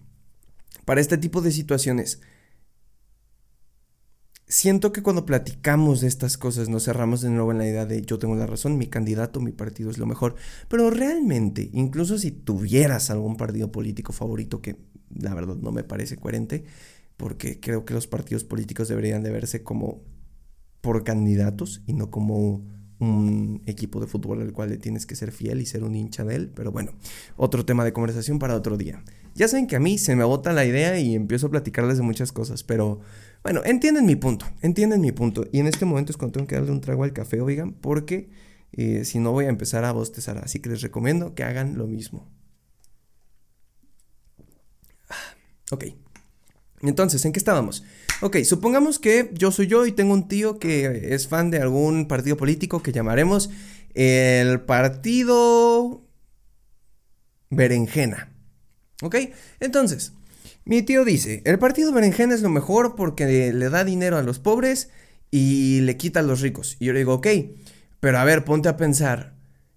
para 0.85 1.01
este 1.01 1.19
tipo 1.19 1.41
de 1.41 1.53
situaciones, 1.53 2.21
siento 4.49 4.93
que 4.93 5.03
cuando 5.03 5.27
platicamos 5.27 6.01
de 6.01 6.09
estas 6.09 6.37
cosas 6.37 6.69
nos 6.69 6.85
cerramos 6.85 7.21
de 7.21 7.31
nuevo 7.31 7.53
en 7.53 7.59
la 7.59 7.67
idea 7.67 7.87
de 7.87 8.03
yo 8.03 8.19
tengo 8.19 8.37
la 8.37 8.47
razón, 8.47 8.79
mi 8.79 8.87
candidato, 8.87 9.41
mi 9.41 9.53
partido 9.53 9.91
es 9.91 9.99
lo 9.99 10.07
mejor. 10.07 10.37
Pero 10.69 10.91
realmente, 10.91 11.71
incluso 11.73 12.19
si 12.19 12.31
tuvieras 12.31 13.11
algún 13.11 13.37
partido 13.37 13.73
político 13.73 14.13
favorito, 14.13 14.63
que 14.63 14.77
la 15.15 15.35
verdad 15.35 15.57
no 15.57 15.73
me 15.73 15.85
parece 15.85 16.17
coherente, 16.17 16.65
porque 17.17 17.61
creo 17.61 17.85
que 17.85 17.95
los 17.95 18.07
partidos 18.07 18.45
políticos 18.45 18.89
deberían 18.89 19.23
de 19.23 19.31
verse 19.31 19.63
como 19.63 20.03
por 20.87 21.03
candidatos 21.03 21.83
y 21.85 21.95
no 21.95 22.13
como 22.13 22.65
un 23.01 23.61
equipo 23.67 24.01
de 24.01 24.07
fútbol 24.07 24.41
al 24.41 24.53
cual 24.53 24.71
le 24.71 24.79
tienes 24.79 25.05
que 25.05 25.17
ser 25.17 25.33
fiel 25.33 25.61
y 25.61 25.67
ser 25.67 25.83
un 25.83 25.97
hincha 25.97 26.25
de 26.25 26.37
él. 26.37 26.53
Pero 26.55 26.71
bueno, 26.71 26.93
otro 27.37 27.65
tema 27.65 27.85
de 27.85 27.93
conversación 27.93 28.39
para 28.39 28.55
otro 28.55 28.77
día. 28.77 29.03
Ya 29.35 29.49
saben 29.49 29.67
que 29.67 29.75
a 29.75 29.81
mí 29.81 29.99
se 29.99 30.15
me 30.15 30.23
bota 30.23 30.53
la 30.53 30.65
idea 30.65 30.97
y 31.01 31.17
empiezo 31.17 31.49
a 31.49 31.51
platicarles 31.51 31.97
de 31.97 32.05
muchas 32.05 32.31
cosas, 32.31 32.63
pero 32.63 33.01
bueno, 33.43 33.63
entienden 33.65 34.07
mi 34.07 34.15
punto, 34.15 34.47
entienden 34.63 35.01
mi 35.01 35.11
punto. 35.11 35.45
Y 35.51 35.59
en 35.59 35.67
este 35.67 35.87
momento 35.87 36.13
es 36.13 36.17
cuando 36.17 36.35
tengo 36.35 36.47
que 36.47 36.55
darle 36.55 36.71
un 36.71 36.81
trago 36.81 37.03
al 37.03 37.13
café, 37.13 37.41
oigan, 37.41 37.73
porque 37.73 38.31
eh, 38.71 39.05
si 39.05 39.19
no 39.19 39.33
voy 39.33 39.47
a 39.47 39.49
empezar 39.49 39.85
a 39.85 39.91
bostezar. 39.91 40.39
Así 40.39 40.61
que 40.61 40.69
les 40.69 40.83
recomiendo 40.83 41.35
que 41.35 41.43
hagan 41.43 41.77
lo 41.77 41.89
mismo. 41.89 42.31
Ok. 45.73 45.87
Entonces, 46.83 47.25
¿en 47.25 47.33
qué 47.33 47.41
estábamos? 47.41 47.83
Ok, 48.23 48.39
supongamos 48.45 48.99
que 48.99 49.31
yo 49.35 49.51
soy 49.51 49.67
yo 49.67 49.85
y 49.85 49.93
tengo 49.93 50.15
un 50.15 50.27
tío 50.27 50.59
que 50.59 51.15
es 51.15 51.29
fan 51.29 51.51
de 51.51 51.59
algún 51.59 52.09
partido 52.09 52.39
político 52.39 52.83
que 52.83 52.93
llamaremos 52.93 53.51
el 53.93 54.63
partido 54.63 56.03
berenjena. 57.51 58.33
¿Ok? 59.03 59.17
Entonces, 59.61 60.15
mi 60.65 60.81
tío 60.81 61.05
dice, 61.05 61.43
el 61.45 61.59
partido 61.59 61.93
berenjena 61.93 62.35
es 62.35 62.41
lo 62.41 62.49
mejor 62.49 62.97
porque 62.97 63.53
le 63.53 63.69
da 63.69 63.85
dinero 63.85 64.17
a 64.17 64.23
los 64.23 64.39
pobres 64.39 64.89
y 65.31 65.81
le 65.83 65.99
quita 65.99 66.21
a 66.21 66.23
los 66.23 66.41
ricos. 66.41 66.77
Y 66.81 66.87
yo 66.87 66.95
le 66.95 67.01
digo, 67.01 67.15
ok, 67.15 67.27
pero 68.01 68.19
a 68.19 68.25
ver, 68.25 68.45
ponte 68.45 68.71
a 68.71 68.79
pensar, 68.79 69.36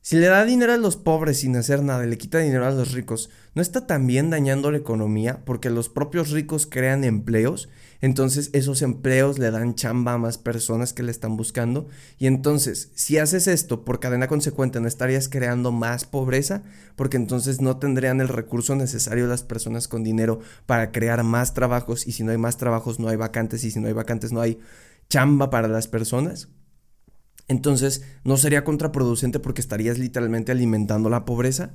si 0.10 0.16
le 0.16 0.26
da 0.26 0.44
dinero 0.44 0.74
a 0.74 0.78
los 0.78 0.98
pobres 0.98 1.38
sin 1.38 1.56
hacer 1.56 1.84
nada 1.84 2.04
y 2.04 2.10
le 2.10 2.18
quita 2.18 2.40
dinero 2.40 2.66
a 2.66 2.72
los 2.72 2.94
ricos, 2.94 3.30
¿no 3.54 3.62
está 3.62 3.86
también 3.86 4.32
dañando 4.32 4.72
la 4.72 4.80
economía? 4.80 5.46
Porque 5.46 5.70
los 5.70 5.88
propios 5.88 6.32
ricos 6.32 6.66
crean 6.66 7.04
empleos, 7.04 7.70
entonces 8.02 8.50
esos 8.54 8.82
empleos 8.82 9.38
le 9.38 9.52
dan 9.52 9.76
chamba 9.76 10.14
a 10.14 10.18
más 10.18 10.40
personas 10.40 10.94
que 10.94 11.04
le 11.04 11.12
están 11.12 11.38
buscando. 11.38 11.88
Y 12.18 12.26
entonces, 12.26 12.90
si 12.96 13.20
haces 13.20 13.46
esto 13.48 13.86
por 13.86 14.00
cadena 14.00 14.28
consecuente, 14.28 14.82
¿no 14.82 14.88
estarías 14.88 15.30
creando 15.30 15.72
más 15.72 16.06
pobreza? 16.06 16.64
Porque 16.96 17.18
entonces 17.18 17.62
no 17.62 17.78
tendrían 17.78 18.20
el 18.20 18.30
recurso 18.30 18.76
necesario 18.76 19.28
las 19.28 19.44
personas 19.44 19.88
con 19.88 20.04
dinero 20.04 20.40
para 20.66 20.92
crear 20.92 21.24
más 21.24 21.54
trabajos. 21.54 22.08
Y 22.08 22.14
si 22.14 22.24
no 22.24 22.32
hay 22.32 22.40
más 22.40 22.58
trabajos, 22.58 23.00
no 23.00 23.10
hay 23.10 23.16
vacantes. 23.16 23.64
Y 23.64 23.70
si 23.70 23.80
no 23.80 23.86
hay 23.86 23.94
vacantes, 23.94 24.32
no 24.32 24.42
hay 24.42 24.58
chamba 25.08 25.52
para 25.52 25.68
las 25.68 25.88
personas 25.88 26.50
entonces 27.50 28.04
no 28.24 28.38
sería 28.38 28.64
contraproducente 28.64 29.40
porque 29.40 29.60
estarías 29.60 29.98
literalmente 29.98 30.54
alimentando 30.54 31.10
la 31.10 31.26
pobreza. 31.26 31.72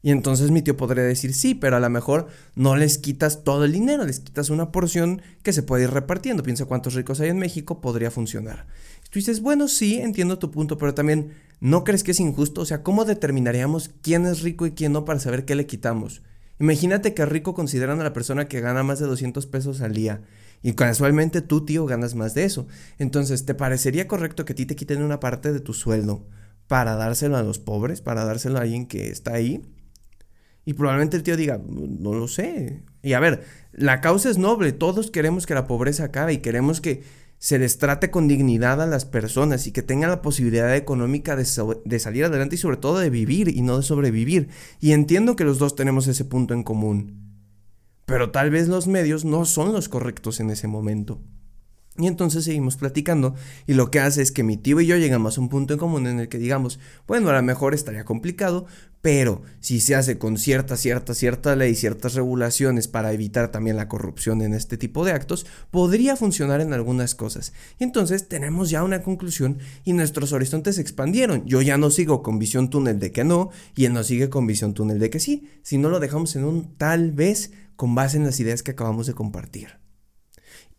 Y 0.00 0.10
entonces 0.10 0.50
mi 0.50 0.62
tío 0.62 0.76
podría 0.76 1.04
decir, 1.04 1.34
sí, 1.34 1.54
pero 1.54 1.76
a 1.76 1.80
lo 1.80 1.90
mejor 1.90 2.28
no 2.54 2.74
les 2.74 2.98
quitas 2.98 3.44
todo 3.44 3.64
el 3.64 3.72
dinero, 3.72 4.04
les 4.04 4.20
quitas 4.20 4.48
una 4.48 4.72
porción 4.72 5.20
que 5.42 5.52
se 5.52 5.62
puede 5.62 5.84
ir 5.84 5.90
repartiendo. 5.90 6.42
Piensa 6.42 6.64
cuántos 6.64 6.94
ricos 6.94 7.20
hay 7.20 7.28
en 7.28 7.38
México, 7.38 7.80
podría 7.80 8.10
funcionar. 8.10 8.66
Y 9.04 9.10
tú 9.10 9.18
dices, 9.18 9.42
bueno, 9.42 9.68
sí, 9.68 9.98
entiendo 9.98 10.38
tu 10.38 10.50
punto, 10.50 10.78
pero 10.78 10.94
también, 10.94 11.34
¿no 11.60 11.84
crees 11.84 12.02
que 12.02 12.12
es 12.12 12.20
injusto? 12.20 12.62
O 12.62 12.64
sea, 12.64 12.82
¿cómo 12.82 13.04
determinaríamos 13.04 13.90
quién 14.00 14.24
es 14.24 14.40
rico 14.42 14.66
y 14.66 14.70
quién 14.70 14.92
no 14.92 15.04
para 15.04 15.20
saber 15.20 15.44
qué 15.44 15.54
le 15.54 15.66
quitamos? 15.66 16.22
Imagínate 16.60 17.12
que 17.12 17.26
rico 17.26 17.54
consideran 17.54 18.00
a 18.00 18.04
la 18.04 18.12
persona 18.12 18.48
que 18.48 18.60
gana 18.60 18.82
más 18.84 19.00
de 19.00 19.06
200 19.06 19.46
pesos 19.46 19.80
al 19.80 19.92
día 19.92 20.22
y 20.62 20.72
casualmente 20.72 21.40
tú, 21.40 21.64
tío, 21.64 21.86
ganas 21.86 22.14
más 22.14 22.34
de 22.34 22.44
eso. 22.44 22.66
Entonces, 22.98 23.44
¿te 23.44 23.54
parecería 23.54 24.08
correcto 24.08 24.44
que 24.44 24.52
a 24.52 24.56
ti 24.56 24.66
te 24.66 24.76
quiten 24.76 25.02
una 25.02 25.20
parte 25.20 25.52
de 25.52 25.60
tu 25.60 25.72
sueldo 25.72 26.26
para 26.66 26.96
dárselo 26.96 27.36
a 27.36 27.42
los 27.42 27.58
pobres, 27.58 28.00
para 28.00 28.24
dárselo 28.24 28.58
a 28.58 28.62
alguien 28.62 28.86
que 28.86 29.10
está 29.10 29.34
ahí? 29.34 29.62
Y 30.64 30.74
probablemente 30.74 31.16
el 31.16 31.22
tío 31.22 31.36
diga, 31.36 31.60
no 31.66 32.12
lo 32.12 32.28
sé. 32.28 32.82
Y 33.02 33.14
a 33.14 33.20
ver, 33.20 33.44
la 33.72 34.00
causa 34.00 34.28
es 34.28 34.36
noble, 34.36 34.72
todos 34.72 35.10
queremos 35.10 35.46
que 35.46 35.54
la 35.54 35.66
pobreza 35.66 36.04
acabe 36.04 36.34
y 36.34 36.38
queremos 36.38 36.80
que 36.80 37.02
se 37.38 37.58
les 37.58 37.78
trate 37.78 38.10
con 38.10 38.26
dignidad 38.26 38.82
a 38.82 38.86
las 38.86 39.04
personas 39.04 39.66
y 39.66 39.72
que 39.72 39.82
tengan 39.82 40.10
la 40.10 40.22
posibilidad 40.22 40.74
económica 40.74 41.36
de, 41.36 41.46
de, 41.84 41.98
salir 42.00 42.24
adelante 42.24 42.56
y 42.56 42.58
sobre 42.58 42.76
todo 42.76 42.98
de 42.98 43.10
vivir 43.10 43.48
y 43.48 43.62
no 43.62 43.76
de 43.76 43.84
sobrevivir. 43.84 44.48
Y 44.80 44.92
entiendo 44.92 45.36
que 45.36 45.44
los 45.44 45.58
dos 45.58 45.76
tenemos 45.76 46.08
ese 46.08 46.24
punto 46.24 46.52
en 46.52 46.64
común. 46.64 47.27
Pero 48.08 48.30
tal 48.30 48.48
vez 48.48 48.68
los 48.68 48.86
medios 48.86 49.26
no 49.26 49.44
son 49.44 49.74
los 49.74 49.90
correctos 49.90 50.40
en 50.40 50.48
ese 50.48 50.66
momento. 50.66 51.20
Y 51.98 52.06
entonces 52.06 52.44
seguimos 52.44 52.76
platicando 52.76 53.34
y 53.66 53.74
lo 53.74 53.90
que 53.90 54.00
hace 54.00 54.22
es 54.22 54.32
que 54.32 54.44
mi 54.44 54.56
tío 54.56 54.80
y 54.80 54.86
yo 54.86 54.96
llegamos 54.96 55.36
a 55.36 55.40
un 55.42 55.50
punto 55.50 55.74
en 55.74 55.78
común 55.78 56.06
en 56.06 56.20
el 56.20 56.28
que 56.28 56.38
digamos, 56.38 56.78
bueno, 57.06 57.28
a 57.28 57.34
lo 57.34 57.42
mejor 57.42 57.74
estaría 57.74 58.04
complicado, 58.04 58.64
pero 59.02 59.42
si 59.60 59.80
se 59.80 59.94
hace 59.94 60.16
con 60.16 60.38
cierta, 60.38 60.78
cierta, 60.78 61.12
cierta 61.12 61.54
ley, 61.54 61.74
ciertas 61.74 62.14
regulaciones 62.14 62.88
para 62.88 63.12
evitar 63.12 63.50
también 63.50 63.76
la 63.76 63.88
corrupción 63.88 64.40
en 64.40 64.54
este 64.54 64.78
tipo 64.78 65.04
de 65.04 65.12
actos, 65.12 65.44
podría 65.70 66.16
funcionar 66.16 66.62
en 66.62 66.72
algunas 66.72 67.14
cosas. 67.14 67.52
Y 67.78 67.84
entonces 67.84 68.26
tenemos 68.26 68.70
ya 68.70 68.84
una 68.84 69.02
conclusión 69.02 69.58
y 69.84 69.92
nuestros 69.92 70.32
horizontes 70.32 70.76
se 70.76 70.80
expandieron. 70.80 71.44
Yo 71.44 71.60
ya 71.60 71.76
no 71.76 71.90
sigo 71.90 72.22
con 72.22 72.38
visión 72.38 72.70
túnel 72.70 73.00
de 73.00 73.12
que 73.12 73.24
no 73.24 73.50
y 73.76 73.84
él 73.84 73.92
no 73.92 74.02
sigue 74.02 74.30
con 74.30 74.46
visión 74.46 74.72
túnel 74.72 74.98
de 74.98 75.10
que 75.10 75.20
sí, 75.20 75.50
si 75.62 75.76
no 75.76 75.90
lo 75.90 76.00
dejamos 76.00 76.36
en 76.36 76.44
un 76.44 76.76
tal 76.76 77.12
vez 77.12 77.50
con 77.78 77.94
base 77.94 78.16
en 78.16 78.24
las 78.24 78.40
ideas 78.40 78.64
que 78.64 78.72
acabamos 78.72 79.06
de 79.06 79.14
compartir. 79.14 79.78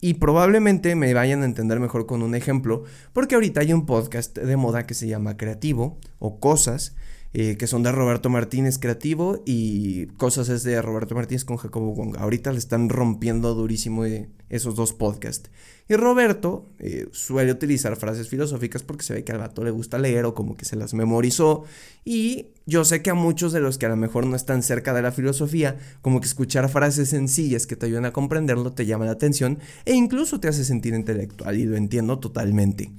Y 0.02 0.16
probablemente 0.16 0.96
me 0.96 1.14
vayan 1.14 1.44
a 1.44 1.46
entender 1.46 1.80
mejor 1.80 2.06
con 2.06 2.22
un 2.22 2.36
ejemplo, 2.36 2.84
porque 3.14 3.36
ahorita 3.36 3.62
hay 3.62 3.72
un 3.72 3.86
podcast 3.86 4.38
de 4.38 4.58
moda 4.58 4.86
que 4.86 4.94
se 4.94 5.08
llama 5.08 5.38
Creativo 5.38 5.98
o 6.20 6.42
Cosas, 6.42 6.98
eh, 7.32 7.58
que 7.58 7.68
son 7.68 7.84
de 7.84 7.92
Roberto 7.92 8.32
Martínez 8.32 8.80
Creativo 8.80 9.44
y 9.46 10.08
Cosas 10.18 10.50
es 10.50 10.64
de 10.64 10.82
Roberto 10.82 11.14
Martínez 11.14 11.46
con 11.46 11.58
Jacobo 11.58 11.94
Wong. 11.94 12.18
Ahorita 12.18 12.52
le 12.52 12.58
están 12.58 12.90
rompiendo 12.90 13.54
durísimo 13.54 14.04
eh, 14.06 14.30
esos 14.50 14.76
dos 14.76 14.94
podcasts. 14.94 15.52
Y 15.88 15.96
Roberto 15.96 16.68
eh, 16.80 17.08
suele 17.12 17.52
utilizar 17.52 17.96
frases 17.98 18.30
filosóficas 18.30 18.82
porque 18.82 19.04
se 19.04 19.14
ve 19.14 19.24
que 19.24 19.32
al 19.32 19.38
vato 19.38 19.64
le 19.64 19.70
gusta 19.70 20.00
leer 20.00 20.26
o 20.26 20.34
como 20.34 20.58
que 20.58 20.66
se 20.66 20.76
las 20.76 20.96
memorizó. 20.96 21.66
Y 22.04 22.48
yo 22.66 22.84
sé 22.84 23.04
que 23.04 23.12
a 23.12 23.16
muchos 23.16 23.54
de 23.54 23.60
los 23.60 23.78
que 23.78 23.86
a 23.86 23.90
lo 23.90 23.96
mejor 23.96 24.26
no 24.26 24.36
están 24.36 24.64
cerca 24.64 24.94
de 24.96 25.04
la 25.04 25.12
filosofía, 25.12 25.78
como 26.02 26.22
que 26.22 26.28
escuchar 26.28 26.68
frases 26.70 27.10
sencillas 27.10 27.68
que 27.68 27.76
te 27.76 27.86
ayudan 27.86 28.06
a 28.06 28.14
comprenderlo 28.14 28.74
te 28.74 28.88
llama 28.88 29.06
la 29.06 29.12
atención 29.12 29.60
e 29.86 29.94
incluso 29.94 30.40
te 30.40 30.48
hace 30.48 30.64
sentir 30.64 30.96
intelectual 30.96 31.58
y 31.58 31.66
lo 31.66 31.76
entiendo 31.76 32.18
totalmente. 32.18 32.92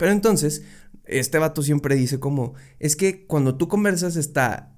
Pero 0.00 0.12
entonces, 0.12 0.62
este 1.18 1.38
vato 1.38 1.62
siempre 1.62 1.96
dice 1.96 2.20
como, 2.20 2.54
es 2.78 2.96
que 2.96 3.26
cuando 3.26 3.56
tú 3.56 3.68
conversas 3.68 4.16
está 4.16 4.76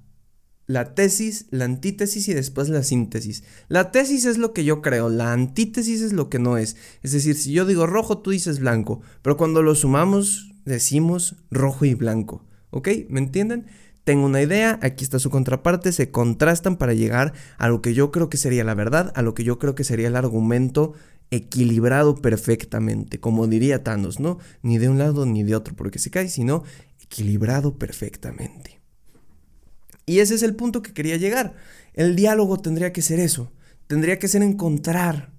la 0.65 0.95
tesis, 0.95 1.47
la 1.51 1.65
antítesis 1.65 2.27
y 2.27 2.33
después 2.33 2.69
la 2.69 2.83
síntesis. 2.83 3.43
La 3.67 3.91
tesis 3.91 4.25
es 4.25 4.37
lo 4.37 4.53
que 4.53 4.63
yo 4.63 4.81
creo, 4.81 5.09
la 5.09 5.33
antítesis 5.33 6.01
es 6.01 6.13
lo 6.13 6.29
que 6.29 6.39
no 6.39 6.57
es. 6.57 6.77
Es 7.01 7.11
decir, 7.11 7.35
si 7.35 7.51
yo 7.51 7.65
digo 7.65 7.85
rojo, 7.85 8.19
tú 8.19 8.31
dices 8.31 8.59
blanco, 8.59 9.01
pero 9.21 9.37
cuando 9.37 9.61
lo 9.61 9.75
sumamos 9.75 10.53
decimos 10.65 11.35
rojo 11.51 11.85
y 11.85 11.93
blanco. 11.93 12.45
¿Ok? 12.69 12.89
¿Me 13.09 13.19
entienden? 13.19 13.67
Tengo 14.03 14.25
una 14.25 14.41
idea, 14.41 14.79
aquí 14.81 15.03
está 15.03 15.19
su 15.19 15.29
contraparte, 15.29 15.93
se 15.93 16.11
contrastan 16.11 16.75
para 16.75 16.93
llegar 16.93 17.33
a 17.57 17.69
lo 17.69 17.81
que 17.81 17.93
yo 17.93 18.11
creo 18.11 18.29
que 18.29 18.37
sería 18.37 18.65
la 18.65 18.73
verdad, 18.73 19.13
a 19.15 19.21
lo 19.21 19.33
que 19.33 19.45
yo 19.45 19.59
creo 19.59 19.75
que 19.75 19.85
sería 19.85 20.07
el 20.07 20.17
argumento 20.17 20.93
equilibrado 21.35 22.15
perfectamente, 22.15 23.19
como 23.19 23.47
diría 23.47 23.83
Thanos, 23.83 24.19
¿no? 24.19 24.39
Ni 24.61 24.77
de 24.77 24.89
un 24.89 24.97
lado 24.97 25.25
ni 25.25 25.43
de 25.43 25.55
otro 25.55 25.75
porque 25.75 25.99
se 25.99 26.11
cae, 26.11 26.29
sino 26.29 26.63
equilibrado 27.01 27.77
perfectamente. 27.77 28.81
Y 30.05 30.19
ese 30.19 30.35
es 30.35 30.43
el 30.43 30.55
punto 30.55 30.81
que 30.81 30.93
quería 30.93 31.17
llegar. 31.17 31.53
El 31.93 32.15
diálogo 32.15 32.57
tendría 32.57 32.91
que 32.93 33.01
ser 33.01 33.19
eso, 33.19 33.51
tendría 33.87 34.19
que 34.19 34.27
ser 34.27 34.43
encontrar 34.43 35.31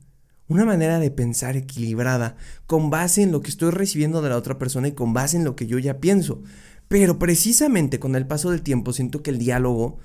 una 0.48 0.64
manera 0.64 0.98
de 0.98 1.10
pensar 1.10 1.56
equilibrada, 1.56 2.36
con 2.66 2.90
base 2.90 3.22
en 3.22 3.32
lo 3.32 3.40
que 3.40 3.50
estoy 3.50 3.70
recibiendo 3.70 4.20
de 4.20 4.28
la 4.28 4.36
otra 4.36 4.58
persona 4.58 4.88
y 4.88 4.92
con 4.92 5.14
base 5.14 5.36
en 5.36 5.44
lo 5.44 5.56
que 5.56 5.66
yo 5.66 5.78
ya 5.78 6.00
pienso. 6.00 6.42
Pero 6.88 7.18
precisamente 7.18 7.98
con 7.98 8.14
el 8.14 8.26
paso 8.26 8.50
del 8.50 8.62
tiempo 8.62 8.92
siento 8.92 9.22
que 9.22 9.30
el 9.30 9.38
diálogo 9.38 9.98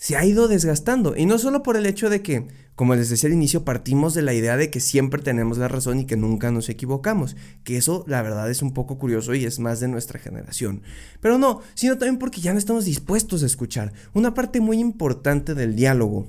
se 0.00 0.16
ha 0.16 0.24
ido 0.24 0.48
desgastando. 0.48 1.14
Y 1.14 1.26
no 1.26 1.38
solo 1.38 1.62
por 1.62 1.76
el 1.76 1.84
hecho 1.84 2.08
de 2.08 2.22
que, 2.22 2.48
como 2.74 2.94
les 2.94 3.10
decía 3.10 3.28
inicio, 3.28 3.66
partimos 3.66 4.14
de 4.14 4.22
la 4.22 4.32
idea 4.32 4.56
de 4.56 4.70
que 4.70 4.80
siempre 4.80 5.20
tenemos 5.20 5.58
la 5.58 5.68
razón 5.68 6.00
y 6.00 6.06
que 6.06 6.16
nunca 6.16 6.50
nos 6.50 6.70
equivocamos. 6.70 7.36
Que 7.64 7.76
eso, 7.76 8.04
la 8.08 8.22
verdad, 8.22 8.50
es 8.50 8.62
un 8.62 8.72
poco 8.72 8.98
curioso 8.98 9.34
y 9.34 9.44
es 9.44 9.58
más 9.58 9.78
de 9.78 9.88
nuestra 9.88 10.18
generación. 10.18 10.82
Pero 11.20 11.36
no, 11.36 11.60
sino 11.74 11.98
también 11.98 12.18
porque 12.18 12.40
ya 12.40 12.54
no 12.54 12.58
estamos 12.58 12.86
dispuestos 12.86 13.42
a 13.42 13.46
escuchar. 13.46 13.92
Una 14.14 14.32
parte 14.32 14.62
muy 14.62 14.78
importante 14.78 15.54
del 15.54 15.76
diálogo 15.76 16.28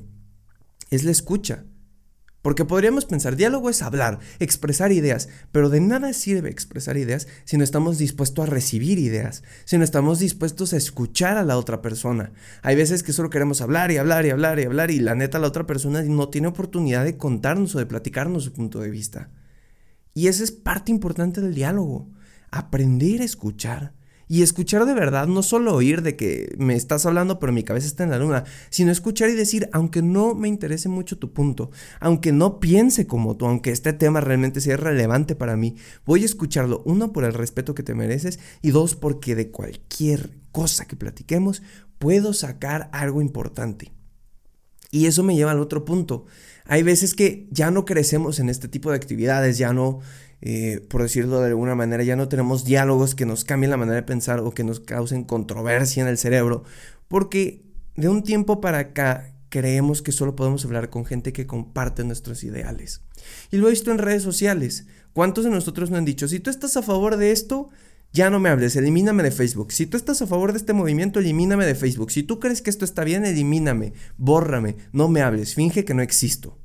es 0.89 1.05
la 1.05 1.11
escucha. 1.11 1.63
Porque 2.41 2.65
podríamos 2.65 3.05
pensar, 3.05 3.35
diálogo 3.35 3.69
es 3.69 3.83
hablar, 3.83 4.19
expresar 4.39 4.91
ideas, 4.91 5.29
pero 5.51 5.69
de 5.69 5.79
nada 5.79 6.11
sirve 6.13 6.49
expresar 6.49 6.97
ideas 6.97 7.27
si 7.45 7.57
no 7.57 7.63
estamos 7.63 7.99
dispuestos 7.99 8.47
a 8.47 8.49
recibir 8.49 8.97
ideas, 8.97 9.43
si 9.65 9.77
no 9.77 9.83
estamos 9.83 10.17
dispuestos 10.17 10.73
a 10.73 10.77
escuchar 10.77 11.37
a 11.37 11.43
la 11.43 11.57
otra 11.57 11.81
persona. 11.81 12.31
Hay 12.63 12.75
veces 12.75 13.03
que 13.03 13.13
solo 13.13 13.29
queremos 13.29 13.61
hablar 13.61 13.91
y 13.91 13.97
hablar 13.97 14.25
y 14.25 14.31
hablar 14.31 14.59
y 14.59 14.63
hablar 14.63 14.89
y 14.89 14.99
la 14.99 15.13
neta 15.13 15.37
la 15.37 15.47
otra 15.47 15.67
persona 15.67 16.01
no 16.01 16.29
tiene 16.29 16.47
oportunidad 16.47 17.05
de 17.05 17.17
contarnos 17.17 17.75
o 17.75 17.79
de 17.79 17.85
platicarnos 17.85 18.43
su 18.43 18.53
punto 18.53 18.79
de 18.79 18.89
vista. 18.89 19.29
Y 20.15 20.27
esa 20.27 20.43
es 20.43 20.51
parte 20.51 20.91
importante 20.91 21.41
del 21.41 21.53
diálogo, 21.53 22.09
aprender 22.49 23.21
a 23.21 23.25
escuchar 23.25 23.93
y 24.31 24.43
escuchar 24.43 24.85
de 24.85 24.93
verdad, 24.93 25.27
no 25.27 25.43
solo 25.43 25.75
oír 25.75 26.03
de 26.03 26.15
que 26.15 26.55
me 26.57 26.73
estás 26.75 27.05
hablando 27.05 27.37
pero 27.37 27.51
mi 27.51 27.63
cabeza 27.63 27.87
está 27.87 28.05
en 28.05 28.11
la 28.11 28.17
luna, 28.17 28.45
sino 28.69 28.89
escuchar 28.89 29.29
y 29.29 29.33
decir, 29.33 29.67
aunque 29.73 30.01
no 30.01 30.35
me 30.35 30.47
interese 30.47 30.87
mucho 30.87 31.17
tu 31.17 31.33
punto, 31.33 31.69
aunque 31.99 32.31
no 32.31 32.61
piense 32.61 33.07
como 33.07 33.35
tú, 33.35 33.45
aunque 33.45 33.71
este 33.71 33.91
tema 33.91 34.21
realmente 34.21 34.61
sea 34.61 34.77
relevante 34.77 35.35
para 35.35 35.57
mí, 35.57 35.75
voy 36.05 36.21
a 36.21 36.27
escucharlo, 36.27 36.81
uno, 36.85 37.11
por 37.11 37.25
el 37.25 37.33
respeto 37.33 37.75
que 37.75 37.83
te 37.83 37.93
mereces 37.93 38.39
y 38.61 38.71
dos, 38.71 38.95
porque 38.95 39.35
de 39.35 39.51
cualquier 39.51 40.29
cosa 40.53 40.85
que 40.85 40.95
platiquemos 40.95 41.61
puedo 41.99 42.31
sacar 42.31 42.89
algo 42.93 43.21
importante. 43.21 43.91
Y 44.91 45.07
eso 45.07 45.23
me 45.23 45.35
lleva 45.35 45.51
al 45.51 45.59
otro 45.59 45.83
punto. 45.83 46.25
Hay 46.65 46.83
veces 46.83 47.15
que 47.15 47.49
ya 47.51 47.69
no 47.69 47.83
crecemos 47.83 48.39
en 48.39 48.47
este 48.47 48.69
tipo 48.69 48.91
de 48.91 48.95
actividades, 48.95 49.57
ya 49.57 49.73
no 49.73 49.99
eh, 50.41 50.85
por 50.89 51.03
decirlo 51.03 51.39
de 51.39 51.47
alguna 51.47 51.75
manera, 51.75 52.03
ya 52.03 52.15
no 52.15 52.27
tenemos 52.27 52.65
diálogos 52.65 53.15
que 53.15 53.25
nos 53.25 53.45
cambien 53.45 53.71
la 53.71 53.77
manera 53.77 53.95
de 53.95 54.03
pensar 54.03 54.39
o 54.39 54.51
que 54.51 54.63
nos 54.63 54.79
causen 54.79 55.23
controversia 55.23 56.01
en 56.01 56.09
el 56.09 56.17
cerebro, 56.17 56.63
porque 57.07 57.63
de 57.95 58.09
un 58.09 58.23
tiempo 58.23 58.59
para 58.59 58.79
acá 58.79 59.35
creemos 59.49 60.01
que 60.01 60.11
solo 60.11 60.35
podemos 60.35 60.65
hablar 60.65 60.89
con 60.89 61.05
gente 61.05 61.33
que 61.33 61.45
comparte 61.45 62.03
nuestros 62.03 62.43
ideales. 62.43 63.01
Y 63.51 63.57
lo 63.57 63.67
he 63.67 63.71
visto 63.71 63.91
en 63.91 63.97
redes 63.97 64.23
sociales. 64.23 64.87
¿Cuántos 65.13 65.43
de 65.43 65.51
nosotros 65.51 65.91
no 65.91 65.97
han 65.97 66.05
dicho, 66.05 66.27
si 66.27 66.39
tú 66.39 66.49
estás 66.49 66.77
a 66.77 66.81
favor 66.81 67.17
de 67.17 67.31
esto, 67.31 67.69
ya 68.13 68.29
no 68.29 68.39
me 68.39 68.49
hables, 68.49 68.75
elimíname 68.75 69.23
de 69.23 69.31
Facebook. 69.31 69.71
Si 69.71 69.85
tú 69.85 69.97
estás 69.97 70.21
a 70.21 70.27
favor 70.27 70.51
de 70.51 70.57
este 70.57 70.73
movimiento, 70.73 71.19
elimíname 71.19 71.65
de 71.65 71.75
Facebook. 71.75 72.11
Si 72.11 72.23
tú 72.23 72.39
crees 72.39 72.61
que 72.61 72.69
esto 72.69 72.85
está 72.85 73.03
bien, 73.03 73.25
elimíname, 73.25 73.93
bórrame, 74.17 74.75
no 74.91 75.07
me 75.07 75.21
hables, 75.21 75.53
finge 75.53 75.85
que 75.85 75.93
no 75.93 76.01
existo. 76.01 76.57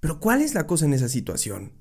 Pero 0.00 0.18
¿cuál 0.18 0.42
es 0.42 0.54
la 0.54 0.66
cosa 0.66 0.86
en 0.86 0.94
esa 0.94 1.08
situación? 1.08 1.72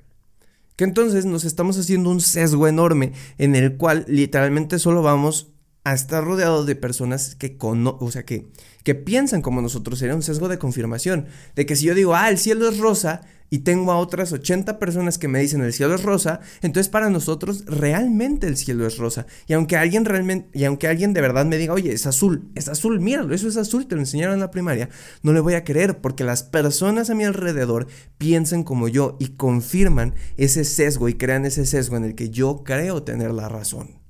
Que 0.82 0.86
entonces 0.86 1.26
nos 1.26 1.46
estamos 1.46 1.78
haciendo 1.78 2.10
un 2.10 2.22
sesgo 2.22 2.68
enorme 2.68 3.12
en 3.38 3.56
el 3.56 3.78
cual 3.78 4.04
literalmente 4.08 4.80
solo 4.80 5.04
vamos 5.04 5.52
a 5.84 5.94
estar 5.94 6.24
rodeados 6.24 6.66
de 6.68 6.76
personas 6.76 7.36
que, 7.36 7.58
o 7.60 8.12
sea, 8.12 8.24
que, 8.24 8.52
que 8.84 8.96
piensan 8.96 9.42
como 9.42 9.62
nosotros. 9.62 10.00
Sería 10.00 10.16
un 10.16 10.24
sesgo 10.24 10.48
de 10.48 10.60
confirmación. 10.60 11.28
De 11.56 11.66
que 11.66 11.76
si 11.76 11.86
yo 11.86 11.96
digo, 11.96 12.16
ah, 12.16 12.30
el 12.30 12.38
cielo 12.38 12.70
es 12.70 12.78
rosa, 12.78 13.22
y 13.54 13.60
tengo 13.60 13.92
a 13.92 13.98
otras 13.98 14.32
80 14.32 14.80
personas 14.80 15.18
que 15.18 15.28
me 15.28 15.40
dicen 15.40 15.62
el 15.62 15.74
cielo 15.74 15.94
es 15.94 16.04
rosa, 16.04 16.40
entonces 16.62 16.90
para 16.90 17.10
nosotros 17.10 17.66
realmente 17.66 18.48
el 18.48 18.56
cielo 18.56 18.88
es 18.88 18.98
rosa. 18.98 19.28
Y 19.46 19.54
aunque 19.54 19.76
alguien 19.76 20.06
realmente, 20.06 20.50
y 20.58 20.64
aunque 20.64 20.88
alguien 20.88 21.14
de 21.14 21.20
verdad 21.20 21.46
me 21.46 21.58
diga, 21.58 21.74
oye, 21.74 21.92
es 21.92 22.08
azul, 22.08 22.50
es 22.56 22.70
azul, 22.70 23.02
míralo, 23.02 23.36
eso 23.36 23.50
es 23.50 23.58
azul, 23.58 23.88
te 23.88 23.96
lo 23.96 24.02
enseñaron 24.02 24.36
en 24.36 24.40
la 24.40 24.52
primaria, 24.52 24.90
no 25.22 25.34
le 25.34 25.42
voy 25.42 25.56
a 25.56 25.66
creer 25.66 26.00
porque 26.00 26.24
las 26.24 26.44
personas 26.44 27.10
a 27.10 27.16
mi 27.16 27.26
alrededor 27.26 27.88
piensan 28.18 28.64
como 28.64 28.88
yo 28.88 29.18
y 29.20 29.36
confirman 29.36 30.16
ese 30.38 30.64
sesgo 30.64 31.10
y 31.10 31.16
crean 31.16 31.46
ese 31.46 31.66
sesgo 31.66 31.98
en 31.98 32.06
el 32.06 32.16
que 32.16 32.30
yo 32.30 32.64
creo 32.64 33.04
tener 33.04 33.32
la 33.32 33.50
razón. 33.50 34.01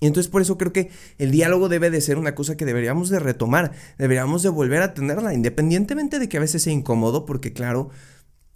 Y 0.00 0.06
entonces 0.06 0.30
por 0.30 0.42
eso 0.42 0.58
creo 0.58 0.72
que 0.72 0.90
el 1.18 1.30
diálogo 1.30 1.68
debe 1.68 1.90
de 1.90 2.00
ser 2.00 2.18
una 2.18 2.34
cosa 2.34 2.56
que 2.56 2.64
deberíamos 2.64 3.08
de 3.08 3.18
retomar, 3.18 3.72
deberíamos 3.98 4.42
de 4.42 4.50
volver 4.50 4.82
a 4.82 4.94
tenerla, 4.94 5.34
independientemente 5.34 6.18
de 6.18 6.28
que 6.28 6.36
a 6.36 6.40
veces 6.40 6.62
sea 6.62 6.72
incómodo, 6.72 7.24
porque 7.24 7.52
claro, 7.52 7.90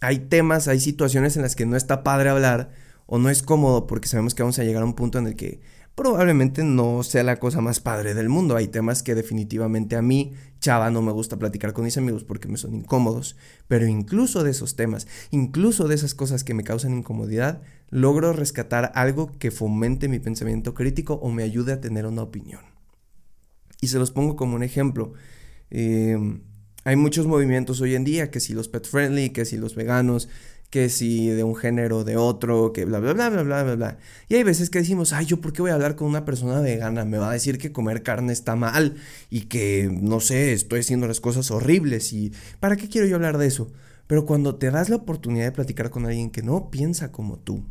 hay 0.00 0.18
temas, 0.18 0.68
hay 0.68 0.81
situaciones 0.81 1.37
en 1.37 1.42
las 1.42 1.57
que 1.57 1.66
no 1.66 1.76
está 1.76 2.03
padre 2.03 2.31
hablar 2.31 2.70
o 3.07 3.18
no 3.18 3.31
es 3.31 3.42
cómodo 3.42 3.87
porque 3.87 4.09
sabemos 4.09 4.35
que 4.35 4.42
vamos 4.42 4.59
a 4.59 4.64
llegar 4.64 4.83
a 4.83 4.87
un 4.87 4.94
punto 4.94 5.18
en 5.18 5.26
el 5.26 5.37
que 5.37 5.61
probablemente 6.00 6.64
no 6.64 7.02
sea 7.02 7.22
la 7.22 7.36
cosa 7.36 7.60
más 7.60 7.78
padre 7.78 8.14
del 8.14 8.30
mundo. 8.30 8.56
Hay 8.56 8.68
temas 8.68 9.02
que 9.02 9.14
definitivamente 9.14 9.96
a 9.96 10.02
mí, 10.02 10.32
chava, 10.58 10.90
no 10.90 11.02
me 11.02 11.12
gusta 11.12 11.38
platicar 11.38 11.74
con 11.74 11.84
mis 11.84 11.98
amigos 11.98 12.24
porque 12.24 12.48
me 12.48 12.56
son 12.56 12.74
incómodos. 12.74 13.36
Pero 13.68 13.86
incluso 13.86 14.42
de 14.42 14.52
esos 14.52 14.76
temas, 14.76 15.06
incluso 15.30 15.88
de 15.88 15.96
esas 15.96 16.14
cosas 16.14 16.42
que 16.42 16.54
me 16.54 16.64
causan 16.64 16.96
incomodidad, 16.96 17.60
logro 17.90 18.32
rescatar 18.32 18.92
algo 18.94 19.30
que 19.38 19.50
fomente 19.50 20.08
mi 20.08 20.20
pensamiento 20.20 20.72
crítico 20.72 21.16
o 21.16 21.30
me 21.30 21.42
ayude 21.42 21.74
a 21.74 21.82
tener 21.82 22.06
una 22.06 22.22
opinión. 22.22 22.62
Y 23.82 23.88
se 23.88 23.98
los 23.98 24.10
pongo 24.10 24.36
como 24.36 24.56
un 24.56 24.62
ejemplo. 24.62 25.12
Eh, 25.70 26.16
hay 26.84 26.96
muchos 26.96 27.26
movimientos 27.26 27.82
hoy 27.82 27.94
en 27.94 28.04
día, 28.04 28.30
que 28.30 28.40
si 28.40 28.54
los 28.54 28.68
pet 28.68 28.86
friendly, 28.86 29.30
que 29.30 29.44
si 29.44 29.58
los 29.58 29.74
veganos, 29.74 30.30
que 30.70 30.88
si 30.88 31.28
de 31.28 31.42
un 31.44 31.56
género, 31.56 32.04
de 32.04 32.16
otro, 32.16 32.72
que 32.72 32.85
bla, 32.85 33.00
bla, 33.00 33.12
bla, 33.12 33.28
bla, 33.28 33.42
bla, 33.42 33.62
bla, 33.64 33.74
bla. 33.74 33.98
Y 34.28 34.37
hay 34.37 34.44
veces 34.44 34.70
que 34.70 34.78
decimos, 34.78 35.12
ay, 35.12 35.26
¿yo 35.26 35.40
por 35.40 35.52
qué 35.52 35.62
voy 35.62 35.72
a 35.72 35.74
hablar 35.74 35.96
con 35.96 36.09
una 36.09 36.24
persona 36.24 36.61
vegana? 36.61 37.04
Me 37.04 37.18
va 37.18 37.30
a 37.30 37.33
decir 37.33 37.59
que 37.59 37.72
comer 37.72 38.02
carne 38.02 38.33
está 38.33 38.54
mal 38.56 38.96
y 39.30 39.42
que, 39.42 39.90
no 39.92 40.20
sé, 40.20 40.52
estoy 40.52 40.80
haciendo 40.80 41.09
las 41.09 41.20
cosas 41.20 41.50
horribles 41.50 42.12
y 42.12 42.33
¿para 42.61 42.76
qué 42.76 42.88
quiero 42.88 43.06
yo 43.09 43.16
hablar 43.16 43.37
de 43.38 43.46
eso? 43.46 43.72
Pero 44.06 44.26
cuando 44.26 44.56
te 44.56 44.70
das 44.70 44.88
la 44.88 44.96
oportunidad 44.96 45.44
de 45.46 45.52
platicar 45.52 45.90
con 45.90 46.06
alguien 46.06 46.30
que 46.30 46.42
no 46.42 46.70
piensa 46.70 47.12
como 47.12 47.38
tú, 47.38 47.64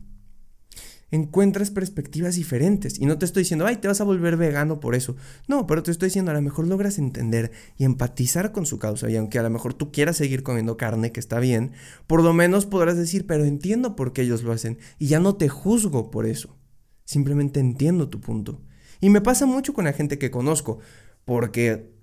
encuentras 1.11 1.71
perspectivas 1.71 2.35
diferentes. 2.35 2.99
Y 2.99 3.05
no 3.05 3.17
te 3.17 3.25
estoy 3.25 3.43
diciendo, 3.43 3.65
ay, 3.65 3.77
te 3.77 3.87
vas 3.87 4.01
a 4.01 4.03
volver 4.03 4.37
vegano 4.37 4.79
por 4.79 4.95
eso. 4.95 5.15
No, 5.47 5.67
pero 5.67 5.83
te 5.83 5.91
estoy 5.91 6.07
diciendo, 6.07 6.31
a 6.31 6.35
lo 6.35 6.41
mejor 6.41 6.67
logras 6.67 6.97
entender 6.97 7.51
y 7.77 7.85
empatizar 7.85 8.51
con 8.51 8.65
su 8.65 8.79
causa. 8.79 9.09
Y 9.09 9.15
aunque 9.15 9.39
a 9.39 9.43
lo 9.43 9.49
mejor 9.49 9.73
tú 9.73 9.91
quieras 9.91 10.17
seguir 10.17 10.43
comiendo 10.43 10.77
carne, 10.77 11.11
que 11.11 11.19
está 11.19 11.39
bien, 11.39 11.71
por 12.07 12.23
lo 12.23 12.33
menos 12.33 12.65
podrás 12.65 12.97
decir, 12.97 13.25
pero 13.27 13.45
entiendo 13.45 13.95
por 13.95 14.13
qué 14.13 14.23
ellos 14.23 14.43
lo 14.43 14.51
hacen. 14.51 14.77
Y 14.97 15.07
ya 15.07 15.19
no 15.19 15.35
te 15.35 15.49
juzgo 15.49 16.11
por 16.11 16.25
eso. 16.25 16.57
Simplemente 17.05 17.59
entiendo 17.59 18.09
tu 18.09 18.21
punto. 18.21 18.61
Y 19.01 19.09
me 19.09 19.21
pasa 19.21 19.45
mucho 19.45 19.73
con 19.73 19.85
la 19.85 19.93
gente 19.93 20.19
que 20.19 20.29
conozco, 20.29 20.79
porque 21.25 21.98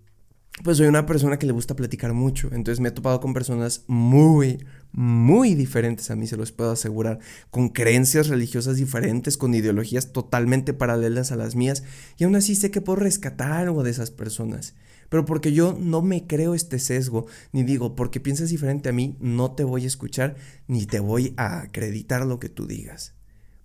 pues 0.64 0.78
soy 0.78 0.86
una 0.86 1.06
persona 1.06 1.38
que 1.38 1.46
le 1.46 1.52
gusta 1.52 1.76
platicar 1.76 2.12
mucho, 2.14 2.48
entonces 2.52 2.80
me 2.80 2.88
he 2.88 2.92
topado 2.92 3.20
con 3.20 3.34
personas 3.34 3.84
muy, 3.88 4.64
muy 4.92 5.54
diferentes 5.54 6.10
a 6.10 6.16
mí, 6.16 6.26
se 6.26 6.36
los 6.36 6.52
puedo 6.52 6.70
asegurar, 6.70 7.18
con 7.50 7.68
creencias 7.68 8.28
religiosas 8.28 8.76
diferentes, 8.76 9.36
con 9.36 9.54
ideologías 9.54 10.12
totalmente 10.12 10.72
paralelas 10.72 11.30
a 11.30 11.36
las 11.36 11.56
mías, 11.56 11.82
y 12.16 12.24
aún 12.24 12.36
así 12.36 12.54
sé 12.54 12.70
que 12.70 12.80
puedo 12.80 12.96
rescatar 12.96 13.52
algo 13.52 13.82
de 13.82 13.90
esas 13.90 14.10
personas. 14.10 14.74
Pero 15.08 15.24
porque 15.24 15.52
yo 15.52 15.76
no 15.78 16.02
me 16.02 16.26
creo 16.26 16.54
este 16.54 16.80
sesgo, 16.80 17.26
ni 17.52 17.62
digo, 17.62 17.94
porque 17.94 18.18
piensas 18.18 18.50
diferente 18.50 18.88
a 18.88 18.92
mí, 18.92 19.16
no 19.20 19.52
te 19.52 19.62
voy 19.62 19.84
a 19.84 19.86
escuchar, 19.86 20.36
ni 20.66 20.84
te 20.86 20.98
voy 20.98 21.32
a 21.36 21.60
acreditar 21.60 22.26
lo 22.26 22.40
que 22.40 22.48
tú 22.48 22.66
digas. 22.66 23.14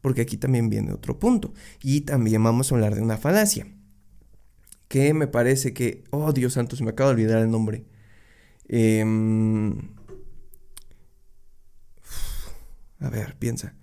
Porque 0.02 0.22
aquí 0.22 0.38
también 0.38 0.70
viene 0.70 0.92
otro 0.92 1.18
punto, 1.18 1.54
y 1.82 2.02
también 2.02 2.44
vamos 2.44 2.72
a 2.72 2.76
hablar 2.76 2.94
de 2.94 3.02
una 3.02 3.18
falacia 3.18 3.66
que 4.92 5.14
me 5.14 5.26
parece 5.26 5.74
que, 5.74 6.04
oh 6.12 6.34
Dios 6.34 6.52
santo, 6.54 6.76
se 6.76 6.84
me 6.84 6.90
acaba 6.92 7.12
de 7.12 7.14
olvidar 7.14 7.42
el 7.42 7.50
nombre. 7.50 7.86
Em, 8.68 9.74
a 13.00 13.10
ver, 13.10 13.38
piensa. 13.40 13.74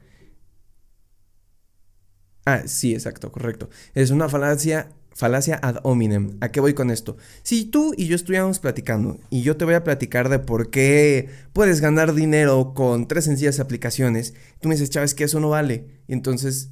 Ah, 2.45 2.65
sí, 2.67 2.93
exacto, 2.93 3.33
correcto. 3.33 3.71
Es 3.95 4.11
una 4.11 4.29
falacia, 4.29 4.91
falacia 5.15 5.59
ad 5.63 5.79
hominem. 5.83 6.37
¿A 6.43 6.51
qué 6.51 6.61
voy 6.61 6.75
con 6.75 6.91
esto? 6.91 7.17
Si 7.43 7.65
tú 7.65 7.95
y 7.97 8.07
yo 8.07 8.15
estuviéramos 8.15 8.59
platicando 8.59 9.19
y 9.31 9.41
yo 9.41 9.57
te 9.57 9.65
voy 9.65 9.75
a 9.75 9.85
platicar 9.85 10.29
de 10.29 10.39
por 10.41 10.69
qué 10.69 11.31
puedes 11.55 11.81
ganar 11.81 12.13
dinero 12.13 12.75
con 12.75 13.09
tres 13.09 13.25
sencillas 13.25 13.61
aplicaciones, 13.61 14.35
tú 14.61 14.69
me 14.69 14.75
dices, 14.75 14.91
Chávez, 14.91 15.15
que 15.15 15.25
eso 15.25 15.41
no 15.41 15.49
vale. 15.49 15.87
Y 16.07 16.13
entonces 16.13 16.71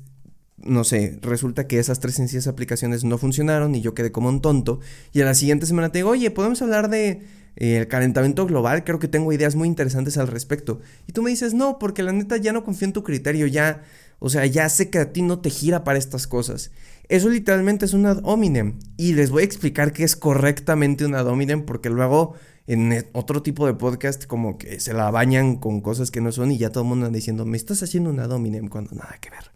no 0.58 0.84
sé, 0.84 1.18
resulta 1.22 1.66
que 1.66 1.78
esas 1.78 2.00
tres 2.00 2.14
sencillas 2.14 2.46
aplicaciones 2.46 3.04
no 3.04 3.18
funcionaron 3.18 3.74
y 3.74 3.82
yo 3.82 3.94
quedé 3.94 4.12
como 4.12 4.28
un 4.28 4.40
tonto. 4.40 4.80
Y 5.12 5.20
a 5.20 5.24
la 5.24 5.34
siguiente 5.34 5.66
semana 5.66 5.92
te 5.92 5.98
digo, 5.98 6.10
oye, 6.10 6.30
podemos 6.30 6.62
hablar 6.62 6.88
de 6.88 7.22
eh, 7.56 7.78
el 7.78 7.88
calentamiento 7.88 8.46
global, 8.46 8.84
creo 8.84 8.98
que 8.98 9.08
tengo 9.08 9.32
ideas 9.32 9.54
muy 9.54 9.68
interesantes 9.68 10.18
al 10.18 10.28
respecto. 10.28 10.80
Y 11.06 11.12
tú 11.12 11.22
me 11.22 11.30
dices, 11.30 11.54
no, 11.54 11.78
porque 11.78 12.02
la 12.02 12.12
neta 12.12 12.36
ya 12.36 12.52
no 12.52 12.64
confío 12.64 12.86
en 12.86 12.92
tu 12.92 13.02
criterio, 13.02 13.46
ya, 13.46 13.82
o 14.18 14.30
sea, 14.30 14.46
ya 14.46 14.68
sé 14.68 14.90
que 14.90 14.98
a 14.98 15.12
ti 15.12 15.22
no 15.22 15.40
te 15.40 15.50
gira 15.50 15.84
para 15.84 15.98
estas 15.98 16.26
cosas. 16.26 16.70
Eso 17.08 17.28
literalmente 17.28 17.84
es 17.84 17.94
un 17.94 18.06
ad 18.06 18.20
hominem. 18.24 18.78
Y 18.96 19.12
les 19.12 19.30
voy 19.30 19.42
a 19.42 19.46
explicar 19.46 19.92
qué 19.92 20.04
es 20.04 20.16
correctamente 20.16 21.04
un 21.04 21.14
ad 21.14 21.26
hominem, 21.26 21.64
porque 21.64 21.90
luego 21.90 22.34
en 22.66 22.92
e, 22.92 23.08
otro 23.12 23.42
tipo 23.42 23.66
de 23.66 23.74
podcast 23.74 24.26
como 24.26 24.58
que 24.58 24.80
se 24.80 24.92
la 24.92 25.10
bañan 25.10 25.56
con 25.56 25.80
cosas 25.80 26.10
que 26.10 26.20
no 26.20 26.32
son 26.32 26.50
y 26.50 26.58
ya 26.58 26.70
todo 26.70 26.82
el 26.82 26.88
mundo 26.88 27.06
anda 27.06 27.16
diciendo, 27.16 27.44
me 27.44 27.56
estás 27.56 27.82
haciendo 27.82 28.10
un 28.10 28.20
ad 28.20 28.32
hominem 28.32 28.68
cuando 28.68 28.94
nada 28.94 29.18
que 29.20 29.30
ver. 29.30 29.55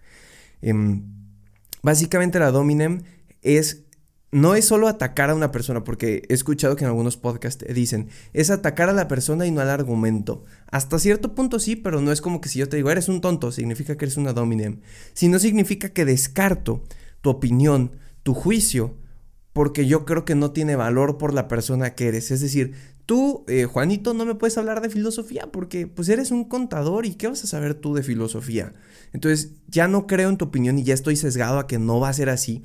Em, 0.63 1.05
básicamente 1.83 2.39
la 2.39 2.51
dominem 2.51 3.03
es 3.43 3.85
no 4.33 4.55
es 4.55 4.65
solo 4.65 4.87
atacar 4.87 5.31
a 5.31 5.35
una 5.35 5.51
persona, 5.51 5.83
porque 5.83 6.23
he 6.29 6.35
escuchado 6.35 6.77
que 6.77 6.85
en 6.85 6.91
algunos 6.91 7.17
podcasts 7.17 7.65
dicen, 7.75 8.09
es 8.33 8.51
atacar 8.51 8.89
a 8.89 8.93
la 8.93 9.09
persona 9.09 9.47
y 9.47 9.51
no 9.51 9.61
al 9.61 9.71
argumento. 9.71 10.45
Hasta 10.71 10.99
cierto 10.99 11.35
punto 11.35 11.59
sí, 11.59 11.75
pero 11.75 12.01
no 12.01 12.13
es 12.13 12.21
como 12.21 12.41
que 12.41 12.49
si 12.49 12.61
yo 12.61 12.69
te 12.69 12.77
digo, 12.77 12.91
eres 12.91 13.09
un 13.09 13.21
tonto, 13.21 13.51
significa 13.51 13.97
que 13.97 14.05
eres 14.05 14.17
una 14.17 14.33
dominem. 14.33 14.81
Sino 15.15 15.39
significa 15.39 15.89
que 15.89 16.05
descarto 16.05 16.85
tu 17.23 17.31
opinión, 17.31 17.97
tu 18.23 18.35
juicio, 18.35 18.97
porque 19.53 19.87
yo 19.87 20.05
creo 20.05 20.25
que 20.25 20.37
no 20.37 20.53
tiene 20.53 20.77
valor 20.77 21.19
por 21.19 21.35
la 21.35 21.49
persona 21.49 21.95
que 21.97 22.07
eres. 22.07 22.31
Es 22.31 22.41
decir, 22.41 22.75
tú, 23.07 23.45
eh, 23.49 23.65
Juanito, 23.65 24.15
no 24.15 24.25
me 24.25 24.35
puedes 24.35 24.59
hablar 24.59 24.81
de 24.81 24.91
filosofía 24.91 25.51
porque 25.53 25.87
pues 25.87 26.09
eres 26.09 26.31
un 26.31 26.45
contador 26.45 27.07
y 27.07 27.15
¿qué 27.15 27.29
vas 27.29 27.45
a 27.45 27.47
saber 27.47 27.75
tú 27.75 27.95
de 27.95 28.03
filosofía? 28.03 28.75
Entonces 29.13 29.53
ya 29.69 29.89
no 29.89 30.07
creo 30.07 30.29
en 30.29 30.37
tu 30.37 30.47
opinión 30.47 30.79
y 30.79 30.85
ya 30.85 30.95
estoy 30.95 31.17
sesgado 31.17 31.59
a 31.59 31.67
que 31.67 31.79
no 31.79 32.01
va 32.01 32.09
a 32.09 32.13
ser 32.13 32.29
así 32.29 32.63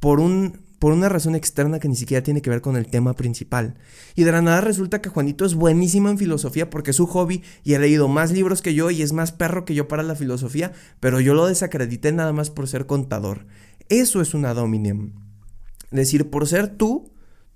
por, 0.00 0.20
un, 0.20 0.60
por 0.78 0.92
una 0.92 1.08
razón 1.08 1.34
externa 1.34 1.78
que 1.78 1.88
ni 1.88 1.96
siquiera 1.96 2.22
tiene 2.22 2.42
que 2.42 2.50
ver 2.50 2.60
con 2.60 2.76
el 2.76 2.88
tema 2.88 3.14
principal. 3.14 3.76
Y 4.14 4.24
de 4.24 4.32
la 4.32 4.42
nada 4.42 4.60
resulta 4.60 5.00
que 5.00 5.08
Juanito 5.08 5.44
es 5.44 5.54
buenísimo 5.54 6.10
en 6.10 6.18
filosofía 6.18 6.68
porque 6.68 6.90
es 6.90 6.96
su 6.96 7.06
hobby 7.06 7.42
y 7.62 7.74
ha 7.74 7.78
leído 7.78 8.08
más 8.08 8.32
libros 8.32 8.60
que 8.60 8.74
yo 8.74 8.90
y 8.90 9.02
es 9.02 9.12
más 9.12 9.32
perro 9.32 9.64
que 9.64 9.74
yo 9.74 9.88
para 9.88 10.02
la 10.02 10.14
filosofía, 10.14 10.72
pero 11.00 11.20
yo 11.20 11.34
lo 11.34 11.46
desacredité 11.46 12.12
nada 12.12 12.32
más 12.32 12.50
por 12.50 12.68
ser 12.68 12.86
contador. 12.86 13.46
Eso 13.88 14.20
es 14.20 14.34
una 14.34 14.54
dominium. 14.54 15.12
Decir, 15.90 16.28
por 16.28 16.48
ser 16.48 16.76
tú, 16.76 17.13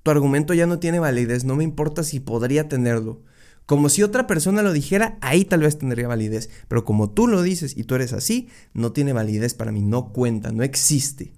tu 0.09 0.13
argumento 0.13 0.55
ya 0.55 0.67
no 0.67 0.79
tiene 0.79 1.01
validez, 1.01 1.45
no 1.45 1.55
me 1.55 1.65
importa 1.65 2.03
si 2.03 2.19
podría 2.19 2.67
tenerlo. 2.67 3.21
Como 3.67 3.91
si 3.91 4.03
otra 4.03 4.27
persona 4.27 4.63
lo 4.63 4.73
dijera, 4.73 5.19
ahí 5.21 5.45
tal 5.45 5.61
vez 5.61 5.77
tendría 5.77 6.09
validez. 6.09 6.49
Pero 6.67 6.87
como 6.87 7.11
tú 7.11 7.27
lo 7.27 7.43
dices 7.43 7.77
y 7.77 7.85
tú 7.85 7.95
eres 7.95 8.15
así, 8.15 8.49
no 8.73 8.93
tiene 8.93 9.13
validez 9.13 9.53
para 9.53 9.71
mí, 9.71 9.83
no 9.83 10.15
cuenta, 10.15 10.51
no 10.51 10.63
existe. 10.63 11.35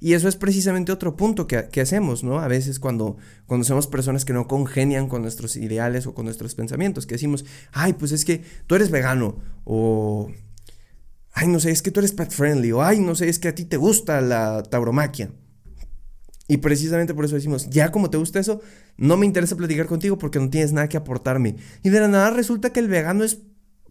Y 0.00 0.14
eso 0.14 0.26
es 0.26 0.36
precisamente 0.36 0.90
otro 0.90 1.16
punto 1.16 1.46
que, 1.46 1.80
hacemos, 1.82 2.24
¿no? 2.24 2.38
A 2.38 2.48
veces 2.48 2.78
cuando, 2.80 3.18
cuando 3.44 3.66
somos 3.66 3.86
personas 3.86 4.24
que 4.24 4.32
no 4.32 4.48
congenian 4.48 5.06
con 5.06 5.20
nuestros 5.20 5.56
ideales 5.56 6.06
o 6.06 6.14
con 6.14 6.24
nuestros 6.24 6.54
pensamientos, 6.54 7.04
que 7.04 7.16
decimos, 7.16 7.44
ay, 7.72 7.92
pues 7.92 8.12
es 8.12 8.24
que 8.24 8.42
tú 8.66 8.74
eres 8.74 8.90
vegano, 8.90 9.36
o, 9.64 10.30
ay, 11.32 11.48
no 11.48 11.60
sé, 11.60 11.72
es 11.72 11.82
que 11.82 11.90
tú 11.90 12.00
eres 12.00 12.12
pet 12.12 12.30
friendly, 12.30 12.72
o 12.72 12.82
ay, 12.82 13.00
no 13.00 13.14
sé, 13.14 13.28
es 13.28 13.38
que 13.38 13.48
a 13.48 13.54
ti 13.54 13.66
te 13.66 13.76
gusta 13.76 14.22
la 14.22 14.62
tauromaquia. 14.62 15.30
Y 16.48 16.56
precisamente 16.56 17.14
por 17.14 17.26
eso 17.26 17.34
decimos, 17.34 17.68
ya 17.68 17.92
como 17.92 18.08
te 18.08 18.16
gusta 18.16 18.40
eso, 18.40 18.62
no 18.96 19.18
me 19.18 19.26
interesa 19.26 19.54
platicar 19.54 19.86
contigo 19.86 20.18
porque 20.18 20.40
no 20.40 20.48
tienes 20.48 20.72
nada 20.72 20.88
que 20.88 20.96
aportarme. 20.96 21.56
Y 21.82 21.90
de 21.90 22.00
la 22.00 22.08
nada 22.08 22.30
resulta 22.30 22.72
que 22.72 22.80
el 22.80 22.88
vegano 22.88 23.22
es 23.22 23.42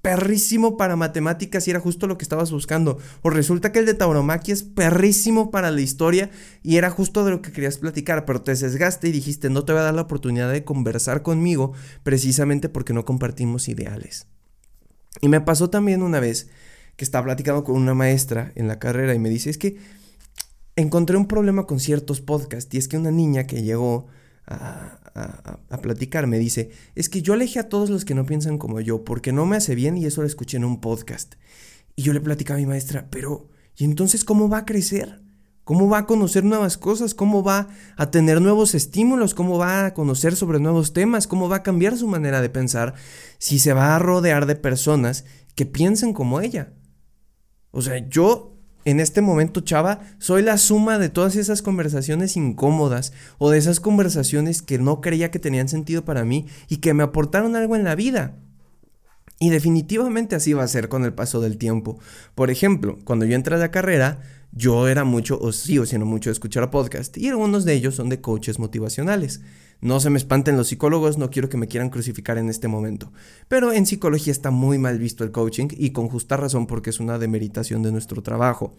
perrísimo 0.02 0.78
para 0.78 0.96
matemáticas 0.96 1.68
y 1.68 1.72
era 1.72 1.80
justo 1.80 2.08
lo 2.08 2.18
que 2.18 2.24
estabas 2.24 2.52
buscando. 2.52 2.98
O 3.22 3.30
resulta 3.30 3.72
que 3.72 3.80
el 3.80 3.86
de 3.86 3.94
tauromaquia 3.94 4.54
es 4.54 4.64
perrísimo 4.64 5.52
para 5.52 5.70
la 5.70 5.82
historia 5.82 6.32
y 6.64 6.78
era 6.78 6.90
justo 6.90 7.26
de 7.26 7.32
lo 7.32 7.42
que 7.42 7.52
querías 7.52 7.78
platicar, 7.78 8.26
pero 8.26 8.42
te 8.42 8.56
sesgaste 8.56 9.10
y 9.10 9.12
dijiste, 9.12 9.50
no 9.50 9.64
te 9.64 9.74
voy 9.74 9.82
a 9.82 9.86
dar 9.86 9.94
la 9.94 10.04
oportunidad 10.04 10.52
de 10.52 10.64
conversar 10.64 11.22
conmigo 11.22 11.74
precisamente 12.04 12.70
porque 12.70 12.94
no 12.94 13.06
compartimos 13.06 13.68
ideales. 13.68 14.28
Y 15.22 15.30
me 15.30 15.42
pasó 15.42 15.70
también 15.70 16.02
una 16.02 16.20
vez 16.20 16.50
que 16.96 17.06
estaba 17.06 17.26
platicando 17.26 17.64
con 17.64 17.76
una 17.76 17.94
maestra 17.94 18.52
en 18.56 18.68
la 18.68 18.80
carrera 18.80 19.14
y 19.14 19.20
me 19.20 19.30
dice, 19.30 19.50
es 19.50 19.58
que 19.58 19.78
encontré 20.78 21.18
un 21.18 21.28
problema 21.28 21.66
con 21.66 21.80
ciertos 21.80 22.22
podcasts 22.22 22.74
y 22.74 22.78
es 22.78 22.88
que 22.88 22.98
una 22.98 23.12
niña 23.12 23.46
que 23.46 23.64
llegó 23.64 24.08
a, 24.46 25.00
platicar 25.82 26.28
me 26.28 26.40
dice, 26.40 26.70
es 26.96 27.10
que 27.10 27.22
yo 27.22 27.34
alejé 27.34 27.60
a 27.60 27.70
todos 27.70 27.90
los 27.90 28.06
que 28.06 28.16
no 28.16 28.26
piensan 28.26 28.58
como 28.58 28.80
yo 28.80 29.04
porque 29.04 29.34
no 29.34 29.46
me 29.46 29.58
hace 29.58 29.76
bien 29.76 29.98
y 29.98 30.06
eso 30.06 30.22
lo 30.22 30.28
escuché 30.28 30.58
en 30.58 30.66
un 30.66 30.80
podcast. 30.80 31.36
Y 31.96 32.04
yo 32.04 32.14
le 32.14 32.22
platicaba 32.22 32.58
a 32.58 32.62
mi 32.62 32.66
maestra, 32.66 33.08
pero 33.10 33.50
¿y 33.76 33.84
entonces 33.84 34.24
cómo 34.24 34.48
va 34.48 34.60
a 34.60 34.66
crecer? 34.66 35.22
¿Cómo 35.64 35.90
va 35.90 36.00
a 36.00 36.06
conocer 36.06 36.44
nuevas 36.46 36.78
cosas? 36.78 37.14
¿Cómo 37.14 37.44
va 37.44 37.68
a 37.98 38.12
tener 38.12 38.40
nuevos 38.40 38.74
estímulos? 38.74 39.34
¿Cómo 39.34 39.58
va 39.58 39.88
a 39.88 39.94
conocer 39.94 40.36
sobre 40.36 40.60
nuevos 40.60 40.94
temas? 40.94 41.28
¿Cómo 41.28 41.50
va 41.50 41.58
a 41.58 41.64
cambiar 41.64 41.98
su 41.98 42.08
manera 42.08 42.42
de 42.42 42.50
pensar 42.50 42.94
si 43.40 43.60
se 43.60 43.74
va 43.74 43.96
a 43.96 44.00
rodear 44.00 44.46
de 44.46 44.56
personas 44.56 45.26
que 45.56 45.66
piensen 45.66 46.14
como 46.14 46.40
ella? 46.40 46.74
O 47.72 47.82
sea, 47.82 48.08
yo 48.08 48.57
en 48.88 49.02
este 49.02 49.20
momento, 49.20 49.60
chava, 49.60 50.00
soy 50.18 50.42
la 50.42 50.58
suma 50.58 50.98
de 50.98 51.10
todas 51.10 51.36
esas 51.36 51.62
conversaciones 51.62 52.38
incómodas 52.38 53.12
o 53.38 53.50
de 53.50 53.58
esas 53.58 53.82
conversaciones 53.82 54.62
que 54.62 54.80
no 54.80 55.02
creía 55.02 55.30
que 55.30 55.40
tenían 55.40 55.68
sentido 55.68 56.06
para 56.06 56.24
mí 56.24 56.46
y 56.70 56.78
que 56.78 56.94
me 56.94 57.04
aportaron 57.04 57.58
algo 57.58 57.76
en 57.76 57.84
la 57.84 57.96
vida. 57.96 58.38
Y 59.42 59.50
definitivamente 59.50 60.38
así 60.38 60.54
va 60.54 60.64
a 60.64 60.70
ser 60.70 60.88
con 60.88 61.04
el 61.04 61.14
paso 61.14 61.42
del 61.42 61.58
tiempo. 61.58 62.00
Por 62.34 62.50
ejemplo, 62.50 62.98
cuando 63.04 63.26
yo 63.26 63.36
entré 63.36 63.56
a 63.56 63.60
la 63.60 63.72
carrera, 63.72 64.22
yo 64.54 64.88
era 64.88 65.04
mucho, 65.04 65.38
o 65.38 65.52
sigo 65.52 65.86
siendo 65.86 66.06
mucho, 66.06 66.30
de 66.30 66.36
escuchar 66.36 66.72
podcast 66.72 67.18
y 67.18 67.28
algunos 67.28 67.66
de 67.66 67.74
ellos 67.74 67.96
son 67.96 68.08
de 68.08 68.22
coaches 68.22 68.58
motivacionales. 68.58 69.42
No 69.80 70.00
se 70.00 70.10
me 70.10 70.18
espanten 70.18 70.58
los 70.58 70.70
psicólogos, 70.70 71.18
no 71.18 71.30
quiero 71.30 71.50
que 71.50 71.58
me 71.58 71.68
quieran 71.68 71.90
crucificar 71.90 72.38
en 72.38 72.50
este 72.50 72.68
momento. 72.68 73.12
Pero 73.48 73.72
en 73.72 73.86
psicología 73.86 74.32
está 74.32 74.50
muy 74.50 74.80
mal 74.80 74.98
visto 74.98 75.24
el 75.24 75.32
coaching 75.32 75.68
y 75.72 75.92
con 75.92 76.10
justa 76.10 76.36
razón 76.36 76.66
porque 76.66 76.90
es 76.90 77.00
una 77.00 77.20
demeritación 77.20 77.84
de 77.84 77.92
nuestro 77.92 78.24
trabajo. 78.24 78.76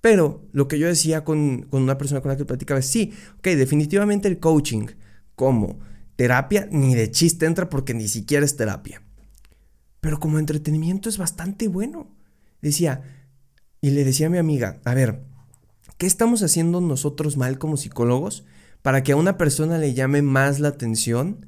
Pero 0.00 0.44
lo 0.52 0.68
que 0.68 0.78
yo 0.78 0.86
decía 0.86 1.24
con, 1.24 1.68
una 1.70 1.96
persona 1.96 2.20
con 2.20 2.30
la 2.30 2.36
que 2.36 2.44
platicaba 2.44 2.80
es, 2.80 2.86
sí, 2.86 3.12
ok, 3.38 3.48
definitivamente 3.48 4.28
el 4.28 4.38
coaching 4.38 4.88
como 5.36 5.78
terapia 6.16 6.68
ni 6.70 6.94
de 6.94 7.10
chiste 7.10 7.46
entra 7.46 7.70
porque 7.70 7.94
ni 7.94 8.08
siquiera 8.08 8.44
es 8.44 8.56
terapia. 8.56 9.02
Pero 10.00 10.18
como 10.18 10.38
entretenimiento 10.38 11.08
es 11.08 11.16
bastante 11.16 11.68
bueno. 11.68 12.14
Decía, 12.60 13.02
y 13.80 13.90
le 13.90 14.04
decía 14.04 14.26
a 14.26 14.30
mi 14.30 14.38
amiga, 14.38 14.80
a 14.84 14.94
ver, 14.94 15.22
¿qué 15.96 16.06
estamos 16.06 16.42
haciendo 16.42 16.80
nosotros 16.80 17.36
mal 17.36 17.58
como 17.58 17.76
psicólogos 17.76 18.44
para 18.84 19.02
que 19.02 19.12
a 19.12 19.16
una 19.16 19.38
persona 19.38 19.78
le 19.78 19.94
llame 19.94 20.20
más 20.20 20.60
la 20.60 20.68
atención 20.68 21.46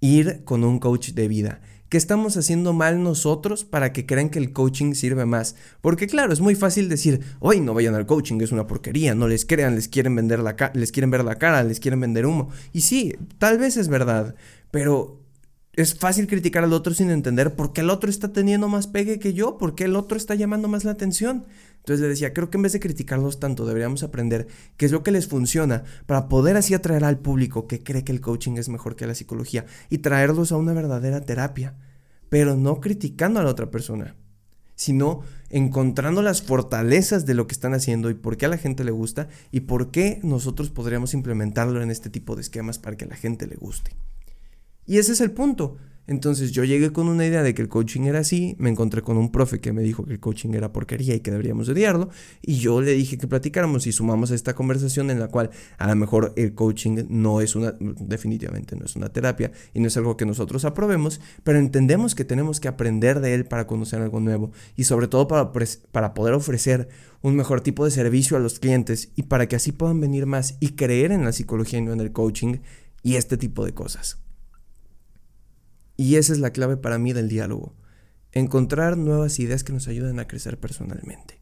ir 0.00 0.44
con 0.44 0.64
un 0.64 0.78
coach 0.78 1.12
de 1.12 1.28
vida? 1.28 1.62
¿Qué 1.88 1.96
estamos 1.96 2.36
haciendo 2.36 2.74
mal 2.74 3.02
nosotros 3.02 3.64
para 3.64 3.90
que 3.94 4.04
crean 4.04 4.28
que 4.28 4.38
el 4.38 4.52
coaching 4.52 4.92
sirve 4.92 5.24
más? 5.24 5.56
Porque 5.80 6.06
claro, 6.06 6.34
es 6.34 6.42
muy 6.42 6.54
fácil 6.54 6.90
decir, 6.90 7.20
hoy 7.40 7.60
no 7.60 7.72
vayan 7.72 7.94
al 7.94 8.04
coaching, 8.04 8.38
es 8.42 8.52
una 8.52 8.66
porquería, 8.66 9.14
no 9.14 9.28
les 9.28 9.46
crean, 9.46 9.76
les 9.76 9.88
quieren, 9.88 10.14
vender 10.14 10.40
la 10.40 10.56
les 10.74 10.92
quieren 10.92 11.10
ver 11.10 11.24
la 11.24 11.36
cara, 11.36 11.64
les 11.64 11.80
quieren 11.80 12.00
vender 12.00 12.26
humo. 12.26 12.50
Y 12.74 12.82
sí, 12.82 13.14
tal 13.38 13.56
vez 13.56 13.78
es 13.78 13.88
verdad, 13.88 14.34
pero 14.70 15.23
es 15.76 15.94
fácil 15.94 16.26
criticar 16.26 16.62
al 16.62 16.72
otro 16.72 16.94
sin 16.94 17.10
entender 17.10 17.56
por 17.56 17.72
qué 17.72 17.80
el 17.80 17.90
otro 17.90 18.08
está 18.08 18.32
teniendo 18.32 18.68
más 18.68 18.86
pegue 18.86 19.18
que 19.18 19.34
yo, 19.34 19.58
por 19.58 19.74
qué 19.74 19.84
el 19.84 19.96
otro 19.96 20.16
está 20.16 20.34
llamando 20.34 20.68
más 20.68 20.84
la 20.84 20.92
atención. 20.92 21.46
Entonces 21.78 22.00
le 22.00 22.08
decía, 22.08 22.32
creo 22.32 22.48
que 22.48 22.56
en 22.56 22.62
vez 22.62 22.72
de 22.72 22.80
criticarlos 22.80 23.40
tanto, 23.40 23.66
deberíamos 23.66 24.02
aprender 24.02 24.46
qué 24.76 24.86
es 24.86 24.92
lo 24.92 25.02
que 25.02 25.10
les 25.10 25.26
funciona 25.26 25.84
para 26.06 26.28
poder 26.28 26.56
así 26.56 26.74
atraer 26.74 27.04
al 27.04 27.18
público 27.18 27.66
que 27.66 27.82
cree 27.82 28.04
que 28.04 28.12
el 28.12 28.20
coaching 28.20 28.56
es 28.56 28.68
mejor 28.68 28.96
que 28.96 29.06
la 29.06 29.14
psicología 29.14 29.66
y 29.90 29.98
traerlos 29.98 30.52
a 30.52 30.56
una 30.56 30.72
verdadera 30.72 31.20
terapia, 31.22 31.74
pero 32.30 32.56
no 32.56 32.80
criticando 32.80 33.40
a 33.40 33.42
la 33.42 33.50
otra 33.50 33.70
persona, 33.70 34.16
sino 34.76 35.22
encontrando 35.50 36.22
las 36.22 36.40
fortalezas 36.40 37.26
de 37.26 37.34
lo 37.34 37.46
que 37.46 37.52
están 37.52 37.74
haciendo 37.74 38.10
y 38.10 38.14
por 38.14 38.36
qué 38.36 38.46
a 38.46 38.48
la 38.50 38.58
gente 38.58 38.84
le 38.84 38.92
gusta 38.92 39.28
y 39.50 39.60
por 39.60 39.90
qué 39.90 40.20
nosotros 40.22 40.70
podríamos 40.70 41.14
implementarlo 41.14 41.82
en 41.82 41.90
este 41.90 42.08
tipo 42.08 42.34
de 42.36 42.42
esquemas 42.42 42.78
para 42.78 42.96
que 42.96 43.04
a 43.04 43.08
la 43.08 43.16
gente 43.16 43.46
le 43.46 43.56
guste. 43.56 43.90
Y 44.86 44.98
ese 44.98 45.12
es 45.12 45.20
el 45.20 45.32
punto. 45.32 45.76
Entonces 46.06 46.52
yo 46.52 46.64
llegué 46.64 46.92
con 46.92 47.08
una 47.08 47.24
idea 47.24 47.42
de 47.42 47.54
que 47.54 47.62
el 47.62 47.68
coaching 47.68 48.02
era 48.02 48.18
así, 48.18 48.56
me 48.58 48.68
encontré 48.68 49.00
con 49.00 49.16
un 49.16 49.32
profe 49.32 49.60
que 49.60 49.72
me 49.72 49.82
dijo 49.82 50.04
que 50.04 50.12
el 50.12 50.20
coaching 50.20 50.50
era 50.50 50.70
porquería 50.70 51.14
y 51.14 51.20
que 51.20 51.30
deberíamos 51.30 51.68
odiarlo, 51.70 52.10
y 52.42 52.56
yo 52.56 52.82
le 52.82 52.92
dije 52.92 53.16
que 53.16 53.26
platicáramos 53.26 53.86
y 53.86 53.92
sumamos 53.92 54.30
a 54.30 54.34
esta 54.34 54.54
conversación 54.54 55.10
en 55.10 55.18
la 55.18 55.28
cual 55.28 55.48
a 55.78 55.86
lo 55.88 55.96
mejor 55.96 56.34
el 56.36 56.54
coaching 56.54 57.04
no 57.08 57.40
es 57.40 57.56
una, 57.56 57.74
definitivamente 57.80 58.76
no 58.76 58.84
es 58.84 58.96
una 58.96 59.08
terapia 59.08 59.50
y 59.72 59.80
no 59.80 59.88
es 59.88 59.96
algo 59.96 60.18
que 60.18 60.26
nosotros 60.26 60.66
aprobemos, 60.66 61.22
pero 61.42 61.58
entendemos 61.58 62.14
que 62.14 62.26
tenemos 62.26 62.60
que 62.60 62.68
aprender 62.68 63.20
de 63.20 63.32
él 63.32 63.46
para 63.46 63.66
conocer 63.66 64.02
algo 64.02 64.20
nuevo 64.20 64.52
y 64.76 64.84
sobre 64.84 65.08
todo 65.08 65.26
para, 65.26 65.52
para 65.90 66.12
poder 66.12 66.34
ofrecer 66.34 66.88
un 67.22 67.34
mejor 67.34 67.62
tipo 67.62 67.86
de 67.86 67.90
servicio 67.90 68.36
a 68.36 68.40
los 68.40 68.58
clientes 68.58 69.10
y 69.16 69.22
para 69.22 69.48
que 69.48 69.56
así 69.56 69.72
puedan 69.72 70.00
venir 70.00 70.26
más 70.26 70.58
y 70.60 70.72
creer 70.72 71.12
en 71.12 71.24
la 71.24 71.32
psicología 71.32 71.78
y 71.78 71.82
no 71.82 71.94
en 71.94 72.00
el 72.00 72.12
coaching 72.12 72.58
y 73.02 73.16
este 73.16 73.38
tipo 73.38 73.64
de 73.64 73.72
cosas. 73.72 74.23
Y 75.96 76.16
esa 76.16 76.32
es 76.32 76.38
la 76.38 76.50
clave 76.50 76.76
para 76.76 76.98
mí 76.98 77.12
del 77.12 77.28
diálogo. 77.28 77.74
Encontrar 78.32 78.96
nuevas 78.96 79.38
ideas 79.38 79.62
que 79.62 79.72
nos 79.72 79.86
ayuden 79.86 80.18
a 80.18 80.26
crecer 80.26 80.58
personalmente. 80.58 81.40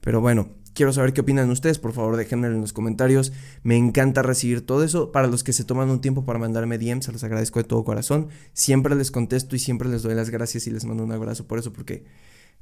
Pero 0.00 0.20
bueno, 0.20 0.50
quiero 0.72 0.92
saber 0.92 1.12
qué 1.12 1.22
opinan 1.22 1.50
ustedes, 1.50 1.78
por 1.78 1.92
favor 1.92 2.16
déjenmelo 2.16 2.54
en 2.54 2.60
los 2.60 2.72
comentarios. 2.72 3.32
Me 3.62 3.76
encanta 3.76 4.22
recibir 4.22 4.64
todo 4.64 4.84
eso. 4.84 5.12
Para 5.12 5.26
los 5.26 5.42
que 5.42 5.52
se 5.52 5.64
toman 5.64 5.90
un 5.90 6.00
tiempo 6.00 6.24
para 6.24 6.38
mandarme 6.38 6.78
DMs, 6.78 7.06
se 7.06 7.12
los 7.12 7.24
agradezco 7.24 7.58
de 7.58 7.64
todo 7.64 7.84
corazón. 7.84 8.28
Siempre 8.52 8.94
les 8.94 9.10
contesto 9.10 9.56
y 9.56 9.58
siempre 9.58 9.88
les 9.88 10.02
doy 10.02 10.14
las 10.14 10.30
gracias 10.30 10.66
y 10.66 10.70
les 10.70 10.84
mando 10.84 11.04
un 11.04 11.12
abrazo 11.12 11.46
por 11.46 11.58
eso, 11.58 11.72
porque 11.72 12.04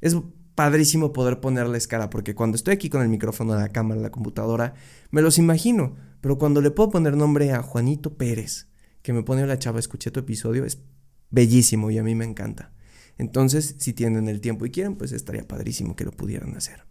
es 0.01 0.17
padrísimo 0.55 1.13
poder 1.13 1.39
ponerles 1.39 1.87
cara, 1.87 2.09
porque 2.09 2.35
cuando 2.35 2.55
estoy 2.55 2.73
aquí 2.73 2.89
con 2.89 3.01
el 3.01 3.09
micrófono, 3.09 3.55
la 3.55 3.69
cámara, 3.69 4.01
la 4.01 4.11
computadora, 4.11 4.73
me 5.11 5.21
los 5.21 5.37
imagino, 5.37 5.95
pero 6.21 6.37
cuando 6.37 6.61
le 6.61 6.71
puedo 6.71 6.89
poner 6.89 7.15
nombre 7.15 7.51
a 7.51 7.61
Juanito 7.61 8.15
Pérez, 8.15 8.67
que 9.01 9.13
me 9.13 9.23
pone 9.23 9.45
la 9.45 9.59
chava, 9.59 9.79
escuché 9.79 10.11
tu 10.11 10.21
episodio, 10.21 10.65
es 10.65 10.79
bellísimo 11.35 11.91
y 11.91 11.99
a 11.99 12.03
mí 12.03 12.15
me 12.15 12.25
encanta. 12.25 12.71
Entonces, 13.17 13.75
si 13.77 13.93
tienen 13.93 14.27
el 14.27 14.41
tiempo 14.41 14.65
y 14.65 14.71
quieren, 14.71 14.95
pues 14.95 15.11
estaría 15.11 15.47
padrísimo 15.47 15.95
que 15.95 16.05
lo 16.05 16.11
pudieran 16.11 16.55
hacer. 16.55 16.83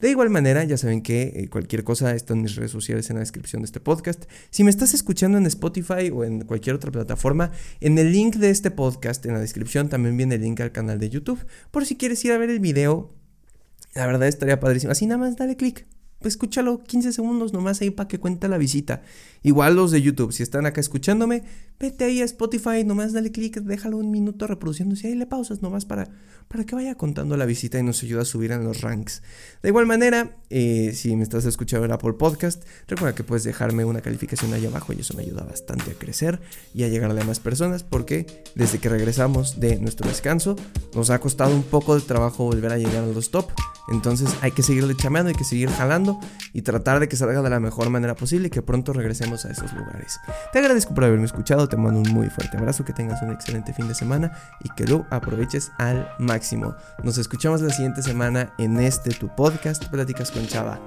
De 0.00 0.10
igual 0.10 0.30
manera, 0.30 0.64
ya 0.64 0.76
saben 0.76 1.00
que 1.00 1.32
eh, 1.36 1.48
cualquier 1.48 1.84
cosa 1.84 2.12
está 2.12 2.34
en 2.34 2.42
mis 2.42 2.56
redes 2.56 2.72
sociales 2.72 3.08
en 3.08 3.16
la 3.16 3.20
descripción 3.20 3.62
de 3.62 3.66
este 3.66 3.78
podcast. 3.78 4.24
Si 4.50 4.64
me 4.64 4.70
estás 4.70 4.94
escuchando 4.94 5.38
en 5.38 5.46
Spotify 5.46 6.10
o 6.12 6.24
en 6.24 6.40
cualquier 6.40 6.74
otra 6.74 6.90
plataforma, 6.90 7.52
en 7.80 7.96
el 7.98 8.10
link 8.10 8.34
de 8.36 8.50
este 8.50 8.72
podcast, 8.72 9.24
en 9.26 9.34
la 9.34 9.40
descripción, 9.40 9.88
también 9.88 10.16
viene 10.16 10.34
el 10.34 10.40
link 10.40 10.60
al 10.60 10.72
canal 10.72 10.98
de 10.98 11.08
YouTube. 11.08 11.46
Por 11.70 11.86
si 11.86 11.96
quieres 11.96 12.24
ir 12.24 12.32
a 12.32 12.38
ver 12.38 12.50
el 12.50 12.58
video, 12.58 13.14
la 13.94 14.06
verdad 14.06 14.26
estaría 14.26 14.58
padrísimo. 14.58 14.90
Así 14.90 15.06
nada 15.06 15.18
más 15.18 15.36
dale 15.36 15.56
clic 15.56 15.86
pues 16.22 16.34
escúchalo 16.34 16.82
15 16.84 17.12
segundos 17.12 17.52
nomás 17.52 17.80
ahí 17.82 17.90
para 17.90 18.08
que 18.08 18.18
cuente 18.18 18.48
la 18.48 18.56
visita. 18.56 19.02
Igual 19.42 19.74
los 19.74 19.90
de 19.90 20.00
YouTube, 20.00 20.32
si 20.32 20.42
están 20.42 20.64
acá 20.64 20.80
escuchándome, 20.80 21.42
vete 21.82 22.04
ahí 22.04 22.22
a 22.22 22.24
Spotify, 22.24 22.84
nomás 22.84 23.12
dale 23.12 23.32
clic, 23.32 23.58
déjalo 23.58 23.96
un 23.98 24.12
minuto 24.12 24.46
reproduciéndose 24.46 25.08
ahí 25.08 25.16
le 25.16 25.26
pausas 25.26 25.62
nomás 25.62 25.84
para, 25.84 26.08
para 26.46 26.62
que 26.62 26.76
vaya 26.76 26.94
contando 26.94 27.36
la 27.36 27.44
visita 27.44 27.76
y 27.76 27.82
nos 27.82 28.04
ayuda 28.04 28.22
a 28.22 28.24
subir 28.24 28.52
en 28.52 28.62
los 28.62 28.82
ranks. 28.82 29.20
De 29.64 29.70
igual 29.70 29.86
manera, 29.86 30.36
eh, 30.48 30.92
si 30.94 31.16
me 31.16 31.24
estás 31.24 31.44
escuchando 31.44 31.84
en 31.84 31.90
Apple 31.90 32.12
Podcast, 32.12 32.62
recuerda 32.86 33.16
que 33.16 33.24
puedes 33.24 33.42
dejarme 33.42 33.84
una 33.84 34.00
calificación 34.00 34.54
ahí 34.54 34.64
abajo 34.64 34.92
y 34.92 35.00
eso 35.00 35.14
me 35.14 35.24
ayuda 35.24 35.42
bastante 35.42 35.90
a 35.90 35.94
crecer 35.94 36.40
y 36.72 36.84
a 36.84 36.88
llegar 36.88 37.10
a 37.10 37.24
más 37.24 37.40
personas 37.40 37.82
porque 37.82 38.44
desde 38.54 38.78
que 38.78 38.88
regresamos 38.88 39.58
de 39.58 39.78
nuestro 39.80 40.08
descanso 40.08 40.54
nos 40.94 41.10
ha 41.10 41.18
costado 41.18 41.52
un 41.52 41.64
poco 41.64 41.96
de 41.96 42.02
trabajo 42.02 42.44
volver 42.44 42.70
a 42.70 42.78
llegar 42.78 43.02
a 43.02 43.06
los 43.08 43.32
top. 43.32 43.50
Entonces 43.88 44.32
hay 44.40 44.52
que 44.52 44.62
seguirle 44.62 44.94
chameando, 44.96 45.30
hay 45.30 45.34
que 45.34 45.42
seguir 45.42 45.68
jalando 45.68 46.20
y 46.52 46.62
tratar 46.62 47.00
de 47.00 47.08
que 47.08 47.16
salga 47.16 47.42
de 47.42 47.50
la 47.50 47.58
mejor 47.58 47.90
manera 47.90 48.14
posible 48.14 48.46
y 48.46 48.50
que 48.50 48.62
pronto 48.62 48.92
regresemos 48.92 49.44
a 49.44 49.50
esos 49.50 49.72
lugares. 49.72 50.20
Te 50.52 50.60
agradezco 50.60 50.94
por 50.94 51.04
haberme 51.04 51.24
escuchado, 51.24 51.68
te 51.72 51.76
mando 51.78 52.00
un 52.00 52.12
muy 52.12 52.28
fuerte 52.28 52.58
abrazo, 52.58 52.84
que 52.84 52.92
tengas 52.92 53.22
un 53.22 53.32
excelente 53.32 53.72
fin 53.72 53.88
de 53.88 53.94
semana 53.94 54.30
y 54.60 54.68
que 54.74 54.86
lo 54.86 55.06
aproveches 55.08 55.72
al 55.78 56.06
máximo. 56.18 56.74
Nos 57.02 57.16
escuchamos 57.16 57.62
la 57.62 57.70
siguiente 57.70 58.02
semana 58.02 58.52
en 58.58 58.78
este 58.78 59.10
tu 59.10 59.34
podcast, 59.34 59.86
Pláticas 59.86 60.30
con 60.30 60.46
Chava. 60.46 60.78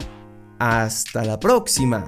Hasta 0.60 1.26
la 1.26 1.40
próxima. 1.40 2.06